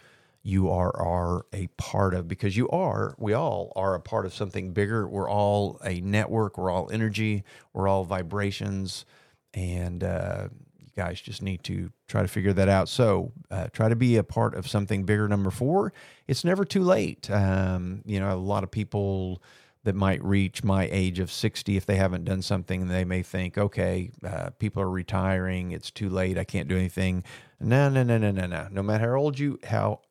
you 0.48 0.70
are 0.70 0.96
are 0.96 1.46
a 1.52 1.68
part 1.76 2.14
of 2.14 2.26
because 2.26 2.56
you 2.56 2.70
are 2.70 3.14
we 3.18 3.34
all 3.34 3.74
are 3.76 3.96
a 3.96 4.00
part 4.00 4.26
of 4.26 4.34
something 4.34 4.72
bigger. 4.72 5.06
We're 5.06 5.30
all 5.30 5.78
a 5.84 6.00
network. 6.00 6.58
We're 6.58 6.72
all 6.72 6.90
energy. 6.90 7.44
We're 7.74 7.90
all 7.90 8.06
vibrations. 8.06 9.06
And 9.54 10.04
uh, 10.06 10.48
guys 10.98 11.22
just 11.22 11.42
need 11.42 11.64
to 11.64 11.92
try 12.08 12.24
to 12.24 12.28
figure 12.28 12.54
that 12.54 12.68
out. 12.68 12.90
So 12.90 13.32
uh, 13.52 13.68
try 13.72 13.88
to 13.88 13.96
be 13.96 14.18
a 14.18 14.24
part 14.24 14.56
of 14.56 14.68
something 14.68 15.04
bigger. 15.04 15.28
Number 15.28 15.52
four, 15.52 15.94
it's 16.28 16.44
never 16.44 16.66
too 16.66 16.82
late. 16.82 17.30
Um, 17.30 18.02
you 18.06 18.20
know, 18.20 18.34
a 18.34 18.36
lot 18.36 18.64
of 18.64 18.72
people 18.72 19.42
that 19.84 19.96
might 19.96 20.22
reach 20.22 20.66
my 20.66 20.90
age 20.92 21.20
of 21.20 21.32
60 21.32 21.78
if 21.78 21.86
they 21.86 21.96
haven't 21.96 22.26
done 22.26 22.42
something 22.42 22.90
they 22.90 23.06
may 23.06 23.24
think 23.24 23.58
okay 23.58 24.12
uh, 24.26 24.50
people 24.60 24.82
are 24.82 24.90
retiring 24.90 25.72
it's 25.72 25.90
too 25.90 26.10
late 26.10 26.38
i 26.38 26.44
can't 26.44 26.68
do 26.68 26.76
anything 26.76 27.24
no 27.62 27.88
no 27.88 28.04
no 28.04 28.18
no 28.18 28.30
no 28.30 28.46
no 28.48 28.68
no 28.70 28.84
matter 28.84 29.12
how 29.14 29.18
old 29.18 29.40
you 29.40 29.58
how 29.64 30.02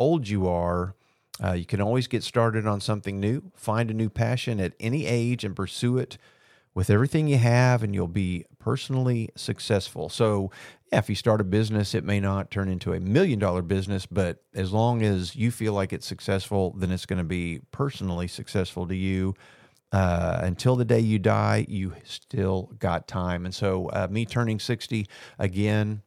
old 0.00 0.26
you 0.26 0.48
are 0.48 0.96
uh, 1.44 1.52
you 1.52 1.64
can 1.64 1.80
always 1.80 2.08
get 2.08 2.24
started 2.24 2.66
on 2.66 2.80
something 2.80 3.20
new 3.20 3.42
find 3.54 3.92
a 3.92 3.94
new 3.94 4.10
passion 4.10 4.58
at 4.58 4.72
any 4.80 5.06
age 5.06 5.44
and 5.44 5.54
pursue 5.54 5.98
it 5.98 6.18
with 6.74 6.90
everything 6.90 7.28
you 7.28 7.38
have 7.38 7.84
and 7.84 7.94
you'll 7.94 8.08
be 8.08 8.44
personally 8.66 9.28
successful. 9.36 10.08
So, 10.08 10.50
yeah, 10.90 10.98
if 10.98 11.08
you 11.08 11.14
start 11.14 11.40
a 11.40 11.44
business, 11.44 11.94
it 11.94 12.02
may 12.02 12.18
not 12.18 12.50
turn 12.50 12.68
into 12.68 12.94
a 12.94 12.98
million 12.98 13.38
dollar 13.38 13.62
business, 13.62 14.06
but 14.06 14.42
as 14.56 14.72
long 14.72 15.02
as 15.02 15.36
you 15.36 15.52
feel 15.52 15.72
like 15.72 15.92
it's 15.92 16.04
successful, 16.04 16.74
then 16.76 16.90
it's 16.90 17.06
going 17.06 17.20
to 17.20 17.24
be 17.24 17.60
personally 17.70 18.26
successful 18.26 18.84
to 18.88 18.96
you. 18.96 19.34
Uh, 19.92 20.40
until 20.42 20.74
the 20.74 20.84
day 20.84 20.98
you 20.98 21.20
die, 21.20 21.64
you 21.68 21.94
still 22.02 22.72
got 22.80 23.06
time. 23.06 23.44
And 23.44 23.54
so, 23.54 23.88
uh, 23.90 24.08
me 24.10 24.26
turning 24.26 24.58
60 24.58 25.06
again, 25.38 26.02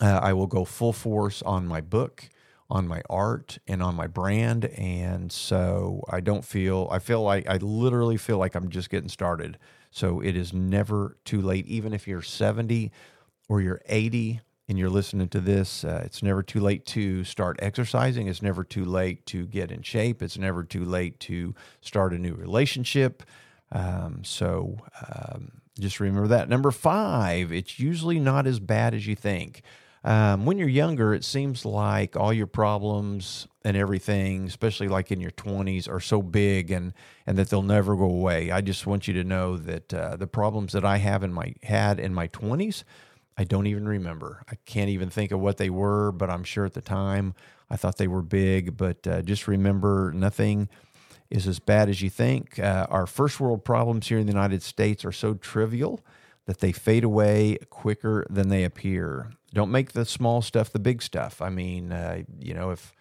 uh, 0.00 0.18
I 0.20 0.32
will 0.32 0.48
go 0.48 0.64
full 0.64 0.92
force 0.92 1.42
on 1.42 1.68
my 1.68 1.80
book 1.80 2.28
on 2.68 2.88
my 2.88 3.00
art 3.08 3.58
and 3.68 3.80
on 3.80 3.94
my 3.94 4.08
brand. 4.08 4.64
And 4.64 5.30
so 5.30 6.02
I 6.10 6.20
don't 6.20 6.44
feel, 6.44 6.88
I 6.90 6.98
feel 6.98 7.22
like, 7.22 7.48
I 7.48 7.58
literally 7.58 8.16
feel 8.16 8.38
like 8.38 8.56
I'm 8.56 8.68
just 8.70 8.90
getting 8.90 9.08
started. 9.08 9.56
So 9.96 10.20
it 10.20 10.36
is 10.36 10.52
never 10.52 11.16
too 11.24 11.40
late. 11.40 11.66
Even 11.68 11.94
if 11.94 12.06
you're 12.06 12.20
70 12.20 12.92
or 13.48 13.62
you're 13.62 13.80
80 13.86 14.42
and 14.68 14.78
you're 14.78 14.90
listening 14.90 15.28
to 15.28 15.40
this, 15.40 15.84
uh, 15.84 16.02
it's 16.04 16.22
never 16.22 16.42
too 16.42 16.60
late 16.60 16.84
to 16.88 17.24
start 17.24 17.58
exercising. 17.62 18.26
It's 18.26 18.42
never 18.42 18.62
too 18.62 18.84
late 18.84 19.24
to 19.28 19.46
get 19.46 19.72
in 19.72 19.80
shape. 19.80 20.22
It's 20.22 20.36
never 20.36 20.64
too 20.64 20.84
late 20.84 21.18
to 21.20 21.54
start 21.80 22.12
a 22.12 22.18
new 22.18 22.34
relationship. 22.34 23.22
Um, 23.72 24.22
so 24.22 24.76
um, 25.08 25.62
just 25.80 25.98
remember 25.98 26.28
that. 26.28 26.50
Number 26.50 26.70
five, 26.70 27.50
it's 27.50 27.78
usually 27.78 28.20
not 28.20 28.46
as 28.46 28.60
bad 28.60 28.92
as 28.92 29.06
you 29.06 29.16
think. 29.16 29.62
Um, 30.06 30.46
when 30.46 30.56
you're 30.56 30.68
younger, 30.68 31.14
it 31.14 31.24
seems 31.24 31.64
like 31.64 32.14
all 32.16 32.32
your 32.32 32.46
problems 32.46 33.48
and 33.64 33.76
everything, 33.76 34.46
especially 34.46 34.86
like 34.86 35.10
in 35.10 35.20
your 35.20 35.32
20s, 35.32 35.88
are 35.88 35.98
so 35.98 36.22
big 36.22 36.70
and 36.70 36.92
and 37.26 37.36
that 37.36 37.50
they'll 37.50 37.62
never 37.62 37.96
go 37.96 38.04
away. 38.04 38.52
I 38.52 38.60
just 38.60 38.86
want 38.86 39.08
you 39.08 39.14
to 39.14 39.24
know 39.24 39.56
that 39.56 39.92
uh, 39.92 40.14
the 40.16 40.28
problems 40.28 40.72
that 40.74 40.84
I 40.84 40.98
have 40.98 41.24
in 41.24 41.32
my 41.32 41.54
had 41.64 41.98
in 41.98 42.14
my 42.14 42.28
20s, 42.28 42.84
I 43.36 43.42
don't 43.42 43.66
even 43.66 43.88
remember. 43.88 44.44
I 44.48 44.54
can't 44.64 44.90
even 44.90 45.10
think 45.10 45.32
of 45.32 45.40
what 45.40 45.56
they 45.56 45.70
were, 45.70 46.12
but 46.12 46.30
I'm 46.30 46.44
sure 46.44 46.64
at 46.64 46.74
the 46.74 46.80
time 46.80 47.34
I 47.68 47.74
thought 47.76 47.98
they 47.98 48.06
were 48.06 48.22
big. 48.22 48.76
But 48.76 49.04
uh, 49.08 49.22
just 49.22 49.48
remember, 49.48 50.12
nothing 50.14 50.68
is 51.30 51.48
as 51.48 51.58
bad 51.58 51.88
as 51.88 52.00
you 52.00 52.10
think. 52.10 52.60
Uh, 52.60 52.86
our 52.90 53.08
first 53.08 53.40
world 53.40 53.64
problems 53.64 54.06
here 54.06 54.18
in 54.18 54.26
the 54.26 54.32
United 54.32 54.62
States 54.62 55.04
are 55.04 55.10
so 55.10 55.34
trivial 55.34 56.00
that 56.46 56.60
they 56.60 56.70
fade 56.70 57.02
away 57.02 57.58
quicker 57.70 58.24
than 58.30 58.48
they 58.50 58.62
appear. 58.62 59.32
Don't 59.56 59.70
make 59.70 59.92
the 59.92 60.04
small 60.04 60.42
stuff 60.42 60.70
the 60.70 60.78
big 60.78 61.00
stuff. 61.00 61.40
I 61.40 61.48
mean, 61.48 61.90
uh, 61.90 62.24
you 62.38 62.52
know, 62.52 62.72
if 62.72 62.92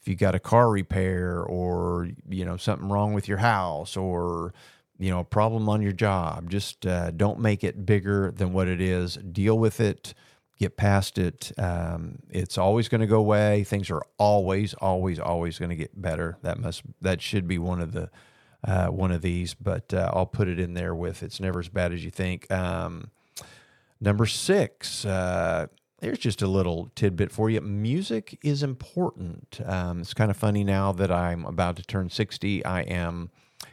if 0.00 0.08
you 0.08 0.14
got 0.14 0.34
a 0.34 0.38
car 0.38 0.70
repair 0.70 1.42
or 1.42 2.08
you 2.26 2.46
know 2.46 2.56
something 2.56 2.88
wrong 2.88 3.12
with 3.12 3.28
your 3.28 3.36
house 3.36 3.94
or 3.94 4.54
you 4.98 5.10
know 5.10 5.20
a 5.20 5.24
problem 5.24 5.68
on 5.68 5.82
your 5.82 5.92
job, 5.92 6.48
just 6.48 6.86
uh, 6.86 7.10
don't 7.10 7.40
make 7.40 7.62
it 7.62 7.84
bigger 7.84 8.30
than 8.30 8.54
what 8.54 8.68
it 8.68 8.80
is. 8.80 9.16
Deal 9.16 9.58
with 9.58 9.80
it. 9.80 10.14
Get 10.58 10.78
past 10.78 11.18
it. 11.18 11.52
Um, 11.58 12.20
it's 12.30 12.56
always 12.56 12.88
going 12.88 13.02
to 13.02 13.06
go 13.06 13.18
away. 13.18 13.64
Things 13.64 13.90
are 13.90 14.02
always, 14.16 14.72
always, 14.72 15.18
always 15.18 15.58
going 15.58 15.68
to 15.68 15.76
get 15.76 16.00
better. 16.00 16.38
That 16.40 16.58
must 16.58 16.84
that 17.02 17.20
should 17.20 17.46
be 17.46 17.58
one 17.58 17.82
of 17.82 17.92
the 17.92 18.08
uh, 18.64 18.86
one 18.86 19.12
of 19.12 19.20
these, 19.20 19.52
but 19.52 19.92
uh, 19.92 20.10
I'll 20.14 20.24
put 20.24 20.48
it 20.48 20.58
in 20.58 20.72
there 20.72 20.94
with 20.94 21.22
it's 21.22 21.38
never 21.38 21.60
as 21.60 21.68
bad 21.68 21.92
as 21.92 22.02
you 22.02 22.10
think. 22.10 22.50
Um, 22.50 23.10
number 24.00 24.24
six, 24.24 25.04
uh, 25.04 25.66
there's 26.00 26.18
just 26.18 26.42
a 26.42 26.46
little 26.46 26.90
tidbit 26.94 27.32
for 27.32 27.50
you. 27.50 27.60
Music 27.60 28.38
is 28.42 28.62
important. 28.62 29.60
Um, 29.64 30.00
it's 30.00 30.14
kind 30.14 30.30
of 30.30 30.36
funny 30.36 30.62
now 30.62 30.92
that 30.92 31.10
I'm 31.10 31.44
about 31.44 31.76
to 31.76 31.82
turn 31.82 32.08
60. 32.08 32.64
I 32.64 32.82
am 32.82 33.30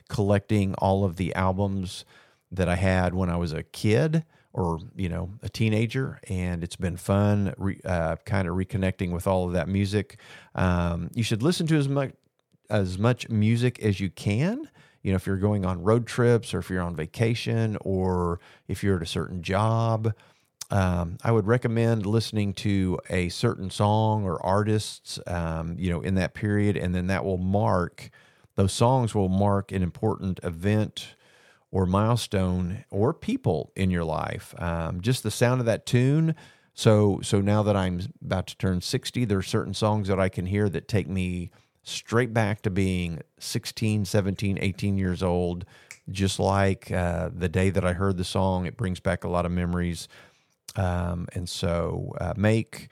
collecting 0.09 0.73
all 0.75 1.05
of 1.05 1.17
the 1.17 1.33
albums 1.35 2.03
that 2.51 2.67
I 2.67 2.75
had 2.75 3.13
when 3.13 3.29
I 3.29 3.37
was 3.37 3.53
a 3.53 3.63
kid 3.63 4.25
or, 4.53 4.79
you 4.95 5.09
know, 5.09 5.31
a 5.43 5.49
teenager. 5.49 6.19
And 6.27 6.63
it's 6.63 6.77
been 6.77 6.97
fun 6.97 7.53
re, 7.57 7.79
uh, 7.85 8.15
kind 8.25 8.47
of 8.47 8.55
reconnecting 8.55 9.11
with 9.11 9.27
all 9.27 9.45
of 9.45 9.53
that 9.53 9.67
music. 9.67 10.17
Um, 10.55 11.11
you 11.13 11.23
should 11.23 11.43
listen 11.43 11.67
to 11.67 11.75
as 11.75 11.87
much, 11.87 12.13
as 12.69 12.97
much 12.97 13.29
music 13.29 13.79
as 13.83 13.99
you 13.99 14.09
can 14.09 14.69
you 15.03 15.11
know 15.11 15.17
if 15.17 15.27
you're 15.27 15.37
going 15.37 15.63
on 15.63 15.83
road 15.83 16.07
trips 16.07 16.51
or 16.51 16.57
if 16.57 16.69
you're 16.71 16.81
on 16.81 16.95
vacation 16.95 17.77
or 17.81 18.39
if 18.67 18.83
you're 18.83 18.95
at 18.95 19.03
a 19.03 19.05
certain 19.05 19.43
job 19.43 20.11
um, 20.71 21.17
I 21.23 21.31
would 21.31 21.47
recommend 21.47 22.05
listening 22.05 22.53
to 22.55 22.99
a 23.09 23.29
certain 23.29 23.69
song 23.69 24.23
or 24.23 24.43
artists, 24.43 25.19
um, 25.27 25.75
you 25.77 25.91
know, 25.91 26.01
in 26.01 26.15
that 26.15 26.33
period, 26.33 26.75
and 26.75 26.93
then 26.93 27.07
that 27.07 27.23
will 27.23 27.37
mark 27.37 28.09
those 28.55 28.73
songs 28.73 29.13
will 29.13 29.29
mark 29.29 29.71
an 29.71 29.83
important 29.83 30.39
event 30.43 31.15
or 31.71 31.85
milestone 31.85 32.85
or 32.89 33.13
people 33.13 33.71
in 33.75 33.91
your 33.91 34.05
life. 34.05 34.55
Um, 34.57 35.01
just 35.01 35.23
the 35.23 35.31
sound 35.31 35.59
of 35.59 35.65
that 35.65 35.85
tune. 35.85 36.35
So, 36.73 37.19
so 37.21 37.41
now 37.41 37.63
that 37.63 37.75
I'm 37.75 38.01
about 38.23 38.47
to 38.47 38.57
turn 38.57 38.81
60, 38.81 39.25
there 39.25 39.37
are 39.37 39.43
certain 39.43 39.73
songs 39.73 40.07
that 40.07 40.19
I 40.19 40.29
can 40.29 40.45
hear 40.45 40.69
that 40.69 40.87
take 40.87 41.07
me 41.07 41.51
straight 41.83 42.33
back 42.33 42.61
to 42.63 42.69
being 42.69 43.21
16, 43.39 44.05
17, 44.05 44.57
18 44.59 44.97
years 44.97 45.21
old. 45.21 45.65
Just 46.09 46.39
like 46.39 46.91
uh, 46.91 47.29
the 47.33 47.49
day 47.49 47.69
that 47.71 47.83
I 47.83 47.93
heard 47.93 48.17
the 48.17 48.23
song, 48.23 48.65
it 48.65 48.77
brings 48.77 48.99
back 48.99 49.23
a 49.23 49.29
lot 49.29 49.45
of 49.45 49.51
memories. 49.51 50.07
Um, 50.75 51.27
and 51.33 51.47
so 51.47 52.13
uh, 52.19 52.33
make 52.35 52.89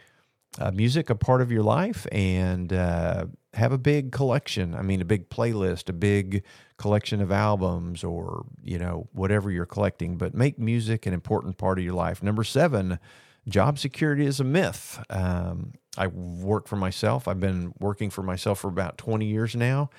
uh, 0.59 0.71
music 0.71 1.09
a 1.09 1.15
part 1.15 1.41
of 1.41 1.51
your 1.51 1.63
life 1.63 2.05
and 2.11 2.71
uh, 2.71 3.25
have 3.53 3.71
a 3.71 3.77
big 3.77 4.11
collection. 4.11 4.75
I 4.75 4.81
mean, 4.81 5.01
a 5.01 5.05
big 5.05 5.29
playlist, 5.29 5.89
a 5.89 5.93
big 5.93 6.43
collection 6.77 7.21
of 7.21 7.31
albums 7.31 8.03
or, 8.03 8.45
you 8.63 8.77
know, 8.77 9.07
whatever 9.13 9.51
you're 9.51 9.65
collecting, 9.65 10.17
but 10.17 10.33
make 10.33 10.59
music 10.59 11.05
an 11.05 11.13
important 11.13 11.57
part 11.57 11.79
of 11.79 11.85
your 11.85 11.93
life. 11.93 12.21
Number 12.21 12.43
seven, 12.43 12.99
job 13.47 13.79
security 13.79 14.25
is 14.25 14.39
a 14.39 14.43
myth. 14.43 15.03
Um, 15.09 15.73
I 15.97 16.07
work 16.07 16.67
for 16.67 16.75
myself. 16.75 17.27
I've 17.27 17.39
been 17.39 17.73
working 17.79 18.09
for 18.09 18.23
myself 18.23 18.59
for 18.59 18.67
about 18.67 18.97
20 18.97 19.25
years 19.25 19.55
now. 19.55 19.89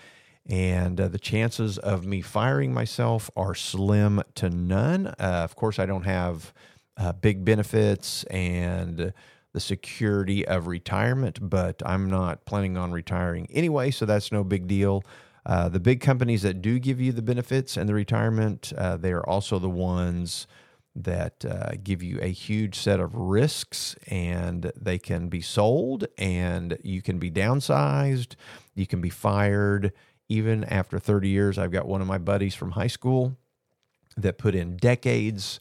And 0.47 1.01
uh, 1.01 1.09
the 1.09 1.19
chances 1.19 1.79
of 1.79 2.05
me 2.05 2.21
firing 2.21 2.75
myself 2.75 3.31
are 3.35 3.55
slim 3.55 4.23
to 4.35 4.51
none. 4.51 5.07
Uh, 5.07 5.15
of 5.19 5.57
course, 5.57 5.79
I 5.79 5.87
don't 5.87 6.03
have 6.03 6.53
uh, 6.97 7.13
big 7.13 7.45
benefits 7.45 8.25
and 8.25 9.13
the 9.53 9.61
security 9.61 10.47
of 10.47 10.67
retirement, 10.67 11.39
but 11.41 11.83
I'm 11.87 12.11
not 12.11 12.45
planning 12.45 12.77
on 12.77 12.93
retiring 12.93 13.47
anyway, 13.53 13.91
so 13.91 14.05
that's 14.05 14.33
no 14.33 14.43
big 14.43 14.67
deal. 14.67 15.05
Uh, 15.47 15.69
the 15.69 15.81
big 15.81 16.01
companies 16.01 16.43
that 16.43 16.63
do 16.63 16.79
give 16.79 17.01
you 17.01 17.13
the 17.13 17.23
benefits 17.23 17.77
and 17.77 17.89
the 17.89 17.95
retirement, 17.95 18.73
uh, 18.77 18.97
they 18.97 19.13
are 19.13 19.25
also 19.27 19.59
the 19.59 19.69
ones 19.69 20.47
that 20.97 21.45
uh, 21.45 21.73
give 21.83 22.03
you 22.03 22.19
a 22.21 22.29
huge 22.29 22.77
set 22.77 23.01
of 23.01 23.15
risks 23.15 23.97
and 24.07 24.73
they 24.81 24.99
can 24.99 25.29
be 25.29 25.41
sold 25.41 26.07
and 26.19 26.79
you 26.83 27.03
can 27.03 27.19
be 27.19 27.31
downsized, 27.31 28.37
you 28.75 28.87
can 28.87 29.01
be 29.01 29.11
fired 29.11 29.93
even 30.29 30.65
after 30.65 30.99
30 30.99 31.29
years. 31.29 31.59
I've 31.59 31.73
got 31.73 31.87
one 31.87 32.01
of 32.01 32.07
my 32.07 32.19
buddies 32.19 32.55
from 32.55 32.73
high 32.73 32.87
school 32.87 33.37
that 34.17 34.39
put 34.39 34.55
in 34.55 34.77
decades 34.77 35.61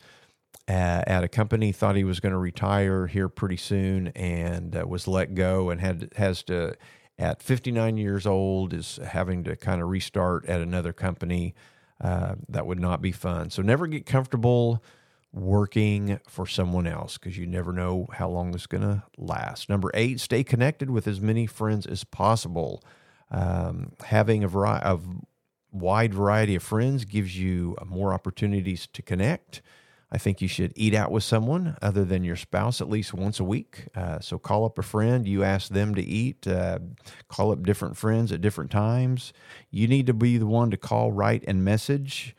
at, 0.68 1.08
at 1.08 1.24
a 1.24 1.28
company, 1.28 1.72
thought 1.72 1.96
he 1.96 2.04
was 2.04 2.20
going 2.20 2.32
to 2.32 2.38
retire 2.38 3.08
here 3.08 3.30
pretty 3.30 3.58
soon, 3.58 4.08
and 4.10 4.76
uh, 4.76 4.86
was 4.88 5.08
let 5.08 5.36
go, 5.36 5.70
and 5.70 5.82
had 5.82 6.12
has 6.16 6.44
to 6.44 6.76
at 7.18 7.44
59 7.44 7.98
years 7.98 8.26
old 8.26 8.74
is 8.74 9.00
having 9.06 9.44
to 9.44 9.56
kind 9.56 9.82
of 9.82 9.90
restart 9.90 10.46
at 10.46 10.62
another 10.62 10.94
company. 10.94 11.54
Uh, 12.02 12.36
that 12.50 12.66
would 12.66 12.80
not 12.80 13.02
be 13.02 13.12
fun. 13.12 13.50
So 13.50 13.62
never 13.62 13.88
get 13.88 14.06
comfortable 14.06 14.84
working 15.32 16.20
for 16.28 16.46
someone 16.46 16.86
else 16.86 17.18
because 17.18 17.38
you 17.38 17.46
never 17.46 17.72
know 17.72 18.08
how 18.14 18.30
long 18.30 18.54
it's 18.54 18.68
going 18.68 18.82
to 18.82 19.04
last. 19.18 19.70
Number 19.70 19.90
eight, 19.94 20.20
stay 20.20 20.44
connected 20.44 20.90
with 20.90 21.08
as 21.08 21.22
many 21.22 21.46
friends 21.46 21.86
as 21.86 22.04
possible. 22.04 22.84
Um, 23.32 23.94
having 24.06 24.44
a 24.44 24.48
of 24.48 25.08
wide 25.72 26.14
variety 26.14 26.56
of 26.56 26.64
friends 26.64 27.06
gives 27.06 27.38
you 27.38 27.76
more 27.86 28.14
opportunities 28.14 28.88
to 28.94 29.02
connect. 29.02 29.62
I 30.14 30.20
think 30.20 30.42
you 30.42 30.48
should 30.48 30.74
eat 30.76 30.94
out 30.94 31.12
with 31.12 31.24
someone 31.24 31.76
other 31.82 32.06
than 32.06 32.24
your 32.24 32.36
spouse 32.36 32.82
at 32.82 32.90
least 32.90 33.16
once 33.16 33.40
a 33.40 33.44
week. 33.44 33.88
Uh, 33.96 34.20
so 34.20 34.38
call 34.38 34.64
up 34.64 34.78
a 34.78 34.84
friend, 34.84 35.28
you 35.28 35.44
ask 35.44 35.72
them 35.72 35.96
to 35.96 36.04
eat, 36.04 36.46
uh, 36.46 36.78
call 37.30 37.52
up 37.52 37.64
different 37.64 37.98
friends 37.98 38.32
at 38.32 38.40
different 38.40 38.70
times. 38.70 39.34
You 39.72 39.88
need 39.88 40.06
to 40.06 40.14
be 40.14 40.38
the 40.38 40.46
one 40.46 40.70
to 40.70 40.78
call, 40.78 41.12
write, 41.12 41.44
and 41.48 41.66
message. 41.66 42.36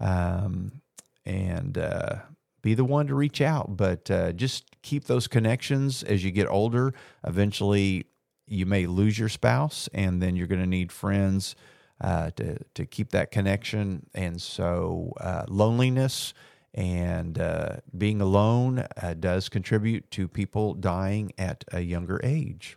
Um, 0.00 0.80
and 1.26 1.76
uh, 1.76 2.16
be 2.62 2.72
the 2.72 2.84
one 2.84 3.06
to 3.08 3.14
reach 3.14 3.42
out. 3.42 3.76
But 3.76 4.10
uh, 4.10 4.32
just 4.32 4.64
keep 4.80 5.04
those 5.04 5.28
connections 5.28 6.02
as 6.02 6.24
you 6.24 6.30
get 6.30 6.48
older. 6.48 6.94
Eventually, 7.26 8.06
you 8.46 8.64
may 8.64 8.86
lose 8.86 9.18
your 9.18 9.28
spouse, 9.28 9.90
and 9.92 10.22
then 10.22 10.34
you're 10.34 10.46
going 10.46 10.62
to 10.62 10.66
need 10.66 10.90
friends 10.90 11.54
uh, 12.00 12.30
to 12.36 12.58
to 12.74 12.86
keep 12.86 13.10
that 13.10 13.30
connection. 13.30 14.06
And 14.14 14.40
so, 14.40 15.12
uh, 15.20 15.44
loneliness 15.48 16.32
and 16.74 17.38
uh, 17.38 17.76
being 17.96 18.20
alone 18.20 18.86
uh, 19.00 19.14
does 19.14 19.48
contribute 19.48 20.10
to 20.12 20.28
people 20.28 20.74
dying 20.74 21.32
at 21.38 21.64
a 21.72 21.80
younger 21.80 22.20
age. 22.22 22.76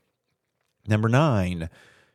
Number 0.88 1.10
nine, 1.10 1.70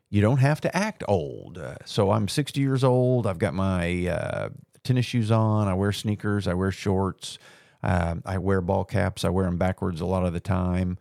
you 0.08 0.20
don't 0.20 0.38
have 0.38 0.60
to 0.62 0.76
act 0.76 1.04
old. 1.06 1.60
So 1.84 2.10
I'm 2.10 2.28
60 2.28 2.60
years 2.60 2.82
old. 2.82 3.26
I've 3.26 3.38
got 3.38 3.54
my 3.54 4.06
uh, 4.06 4.48
tennis 4.82 5.06
shoes 5.06 5.30
on. 5.30 5.68
I 5.68 5.74
wear 5.74 5.92
sneakers. 5.92 6.46
I 6.46 6.54
wear 6.54 6.70
shorts. 6.70 7.38
Um, 7.82 8.22
I 8.24 8.38
wear 8.38 8.60
ball 8.60 8.84
caps. 8.84 9.24
I 9.24 9.28
wear 9.28 9.44
them 9.44 9.58
backwards 9.58 10.00
a 10.00 10.06
lot 10.06 10.24
of 10.24 10.32
the 10.32 10.40
time. 10.40 10.98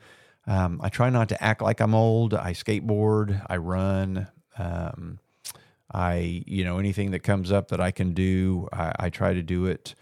Um, 0.48 0.80
I 0.84 0.90
try 0.90 1.10
not 1.10 1.30
to 1.30 1.44
act 1.44 1.62
like 1.62 1.80
I'm 1.80 1.96
old. 1.96 2.34
I 2.34 2.54
skateboard. 2.54 3.44
I 3.50 3.58
run. 3.58 4.28
Um, 4.58 5.20
I, 5.92 6.44
you 6.46 6.64
know, 6.64 6.78
anything 6.78 7.12
that 7.12 7.20
comes 7.20 7.52
up 7.52 7.70
that 7.70 7.80
I 7.80 7.92
can 7.92 8.14
do, 8.14 8.68
I, 8.74 8.92
I 9.00 9.10
try 9.10 9.34
to 9.34 9.42
do 9.42 9.66
it. 9.66 9.96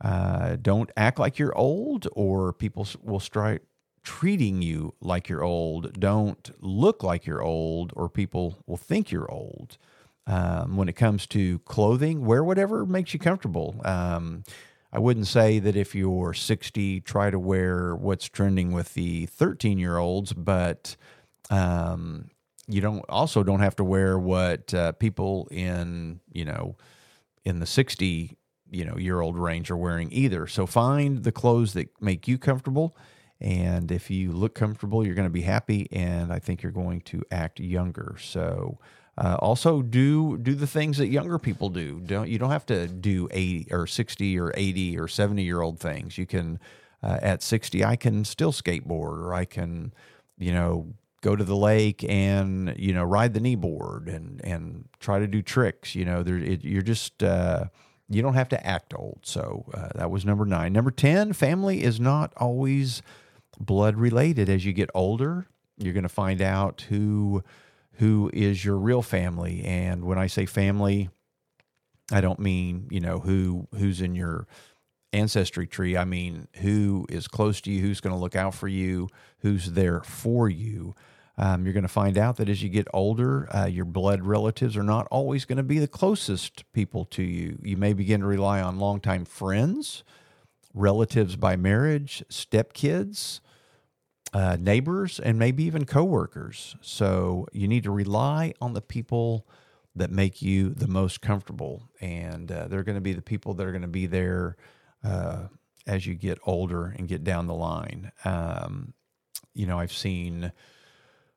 Uh, 0.00 0.56
don't 0.60 0.90
act 0.96 1.18
like 1.18 1.38
you're 1.38 1.56
old, 1.56 2.06
or 2.12 2.52
people 2.52 2.86
will 3.02 3.20
start 3.20 3.64
treating 4.02 4.62
you 4.62 4.94
like 5.00 5.28
you're 5.28 5.42
old. 5.42 5.98
Don't 5.98 6.50
look 6.60 7.02
like 7.02 7.26
you're 7.26 7.42
old, 7.42 7.92
or 7.96 8.08
people 8.08 8.58
will 8.66 8.76
think 8.76 9.10
you're 9.10 9.30
old. 9.30 9.78
Um, 10.28 10.76
when 10.76 10.88
it 10.88 10.94
comes 10.94 11.26
to 11.28 11.60
clothing, 11.60 12.24
wear 12.24 12.42
whatever 12.42 12.84
makes 12.84 13.14
you 13.14 13.20
comfortable. 13.20 13.80
Um, 13.84 14.42
I 14.92 14.98
wouldn't 14.98 15.26
say 15.26 15.58
that 15.60 15.76
if 15.76 15.94
you're 15.94 16.34
60, 16.34 17.00
try 17.02 17.30
to 17.30 17.38
wear 17.38 17.94
what's 17.94 18.28
trending 18.28 18.72
with 18.72 18.94
the 18.94 19.26
13 19.26 19.78
year 19.78 19.98
olds, 19.98 20.32
but 20.32 20.96
um, 21.50 22.30
you 22.66 22.80
don't 22.80 23.04
also 23.08 23.42
don't 23.42 23.60
have 23.60 23.76
to 23.76 23.84
wear 23.84 24.18
what 24.18 24.72
uh, 24.74 24.92
people 24.92 25.48
in 25.50 26.20
you 26.32 26.44
know 26.44 26.76
in 27.44 27.60
the 27.60 27.66
60 27.66 28.36
you 28.70 28.84
know 28.84 28.96
year 28.96 29.20
old 29.20 29.38
range 29.38 29.70
are 29.70 29.76
wearing 29.76 30.08
either. 30.12 30.46
So 30.46 30.66
find 30.66 31.22
the 31.22 31.32
clothes 31.32 31.72
that 31.74 31.88
make 32.00 32.26
you 32.28 32.38
comfortable. 32.38 32.96
And 33.40 33.92
if 33.92 34.10
you 34.10 34.32
look 34.32 34.54
comfortable, 34.54 35.04
you're 35.04 35.14
going 35.14 35.28
to 35.28 35.32
be 35.32 35.42
happy, 35.42 35.88
and 35.92 36.32
I 36.32 36.38
think 36.38 36.62
you're 36.62 36.72
going 36.72 37.02
to 37.02 37.22
act 37.30 37.60
younger. 37.60 38.16
So, 38.18 38.78
uh, 39.18 39.36
also 39.40 39.82
do 39.82 40.38
do 40.38 40.54
the 40.54 40.66
things 40.66 40.96
that 40.98 41.08
younger 41.08 41.38
people 41.38 41.68
do. 41.68 42.00
Don't 42.00 42.28
you 42.28 42.38
don't 42.38 42.50
have 42.50 42.66
to 42.66 42.86
do 42.86 43.28
eighty 43.30 43.66
or 43.70 43.86
sixty 43.86 44.38
or 44.38 44.52
eighty 44.56 44.98
or 44.98 45.06
seventy 45.06 45.42
year 45.42 45.60
old 45.60 45.78
things. 45.78 46.16
You 46.16 46.26
can 46.26 46.58
uh, 47.02 47.18
at 47.20 47.42
sixty, 47.42 47.84
I 47.84 47.96
can 47.96 48.24
still 48.24 48.52
skateboard, 48.52 49.18
or 49.18 49.34
I 49.34 49.44
can, 49.44 49.92
you 50.38 50.52
know, 50.52 50.94
go 51.20 51.36
to 51.36 51.44
the 51.44 51.56
lake 51.56 52.04
and 52.08 52.74
you 52.78 52.94
know 52.94 53.04
ride 53.04 53.34
the 53.34 53.40
knee 53.40 53.54
board 53.54 54.08
and 54.08 54.42
and 54.44 54.88
try 54.98 55.18
to 55.18 55.26
do 55.26 55.42
tricks. 55.42 55.94
You 55.94 56.06
know, 56.06 56.22
there 56.22 56.38
it, 56.38 56.64
you're 56.64 56.80
just. 56.80 57.22
Uh, 57.22 57.66
you 58.08 58.22
don't 58.22 58.34
have 58.34 58.48
to 58.50 58.66
act 58.66 58.94
old. 58.94 59.20
So 59.22 59.66
uh, 59.74 59.88
that 59.94 60.10
was 60.10 60.24
number 60.24 60.44
nine. 60.44 60.72
Number 60.72 60.90
10, 60.90 61.32
family 61.32 61.82
is 61.82 61.98
not 61.98 62.32
always 62.36 63.02
blood 63.58 63.96
related. 63.96 64.48
As 64.48 64.64
you 64.64 64.72
get 64.72 64.90
older, 64.94 65.46
you're 65.76 65.92
going 65.92 66.02
to 66.02 66.08
find 66.08 66.40
out 66.40 66.82
who 66.88 67.42
who 67.98 68.30
is 68.34 68.62
your 68.62 68.76
real 68.76 69.00
family. 69.00 69.62
And 69.64 70.04
when 70.04 70.18
I 70.18 70.26
say 70.26 70.44
family, 70.44 71.08
I 72.12 72.20
don't 72.20 72.38
mean, 72.38 72.88
you 72.90 73.00
know, 73.00 73.20
who 73.20 73.68
who's 73.74 74.00
in 74.00 74.14
your 74.14 74.46
ancestry 75.12 75.66
tree. 75.66 75.96
I 75.96 76.04
mean, 76.04 76.46
who 76.60 77.06
is 77.08 77.26
close 77.26 77.60
to 77.62 77.70
you, 77.70 77.80
who's 77.80 78.00
going 78.00 78.14
to 78.14 78.20
look 78.20 78.36
out 78.36 78.54
for 78.54 78.68
you, 78.68 79.08
who's 79.38 79.72
there 79.72 80.02
for 80.02 80.48
you. 80.48 80.94
Um, 81.38 81.64
you're 81.64 81.74
going 81.74 81.82
to 81.82 81.88
find 81.88 82.16
out 82.16 82.36
that 82.36 82.48
as 82.48 82.62
you 82.62 82.68
get 82.70 82.88
older, 82.94 83.48
uh, 83.54 83.66
your 83.66 83.84
blood 83.84 84.22
relatives 84.22 84.76
are 84.76 84.82
not 84.82 85.06
always 85.10 85.44
going 85.44 85.58
to 85.58 85.62
be 85.62 85.78
the 85.78 85.88
closest 85.88 86.64
people 86.72 87.04
to 87.06 87.22
you. 87.22 87.58
You 87.62 87.76
may 87.76 87.92
begin 87.92 88.20
to 88.20 88.26
rely 88.26 88.62
on 88.62 88.78
longtime 88.78 89.26
friends, 89.26 90.02
relatives 90.72 91.36
by 91.36 91.56
marriage, 91.56 92.24
stepkids, 92.30 93.40
uh, 94.32 94.56
neighbors, 94.58 95.20
and 95.20 95.38
maybe 95.38 95.64
even 95.64 95.84
coworkers. 95.84 96.74
So 96.80 97.46
you 97.52 97.68
need 97.68 97.84
to 97.84 97.90
rely 97.90 98.54
on 98.60 98.72
the 98.72 98.82
people 98.82 99.46
that 99.94 100.10
make 100.10 100.42
you 100.42 100.70
the 100.70 100.88
most 100.88 101.22
comfortable, 101.22 101.82
and 102.00 102.52
uh, 102.52 102.68
they're 102.68 102.82
going 102.82 102.96
to 102.96 103.00
be 103.00 103.14
the 103.14 103.22
people 103.22 103.54
that 103.54 103.66
are 103.66 103.72
going 103.72 103.82
to 103.82 103.88
be 103.88 104.06
there 104.06 104.56
uh, 105.02 105.48
as 105.86 106.06
you 106.06 106.14
get 106.14 106.38
older 106.44 106.94
and 106.98 107.08
get 107.08 107.24
down 107.24 107.46
the 107.46 107.54
line. 107.54 108.12
Um, 108.24 108.92
you 109.54 109.66
know, 109.66 109.78
I've 109.78 109.92
seen, 109.92 110.52